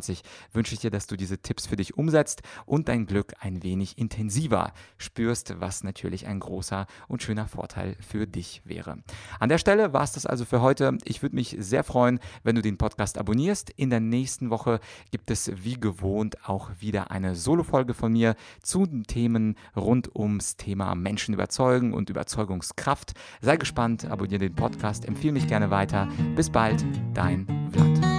2020, 0.01 0.23
wünsche 0.53 0.75
ich 0.75 0.81
dir, 0.81 0.91
dass 0.91 1.07
du 1.07 1.17
diese 1.17 1.39
Tipps 1.39 1.67
für 1.67 1.77
dich 1.77 1.97
umsetzt 1.97 2.43
und 2.67 2.89
dein 2.89 3.07
Glück 3.07 3.35
ein 3.41 3.63
wenig 3.63 3.99
intensiver 3.99 4.73
spürst, 4.99 5.61
was 5.61 5.85
natürlich 5.85 6.27
ein 6.27 6.41
großer 6.41 6.87
und 7.09 7.23
schöner 7.23 7.47
Vorteil 7.47 7.97
für 8.01 8.27
dich 8.27 8.63
wäre. 8.65 8.99
An 9.39 9.49
der 9.49 9.59
Stelle 9.59 9.93
war 9.93 10.03
es 10.03 10.13
das 10.13 10.27
also 10.27 10.45
für 10.45 10.61
heute. 10.61 10.99
Ich 11.05 11.23
würde 11.23 11.37
mich 11.37 11.57
sehr 11.59 11.85
freuen, 11.85 12.19
wenn 12.43 12.57
du 12.57 12.63
den 12.63 12.79
Podcast 12.79 13.19
abonnierst. 13.19 13.71
In 13.71 13.91
der 13.91 14.01
nächsten 14.01 14.51
Woche 14.51 14.81
gibt 15.11 15.31
es 15.31 15.51
wie 15.63 15.79
gewohnt 15.79 16.49
auch 16.49 16.71
wieder 16.81 17.11
eine 17.11 17.35
Solo-Folge 17.35 17.95
von 17.95 18.13
mir 18.13 18.35
zu 18.63 18.87
den 18.87 19.05
Themen 19.05 19.57
rund 19.77 20.15
ums 20.15 20.57
Thema 20.57 20.95
Menschen 20.95 21.35
überzeugen 21.35 21.93
und 21.93 22.11
Überzeugungskraft. 22.11 23.13
Sei 23.41 23.57
gespannt, 23.57 24.07
abonniere 24.07 24.41
den 24.41 24.55
Podcast, 24.55 25.07
empfehle 25.07 25.33
mich 25.33 25.47
gerne 25.47 25.71
weiter. 25.71 26.09
Bis 26.35 26.51
bald, 26.51 26.85
dein 27.15 27.47
Vlad. 27.73 28.10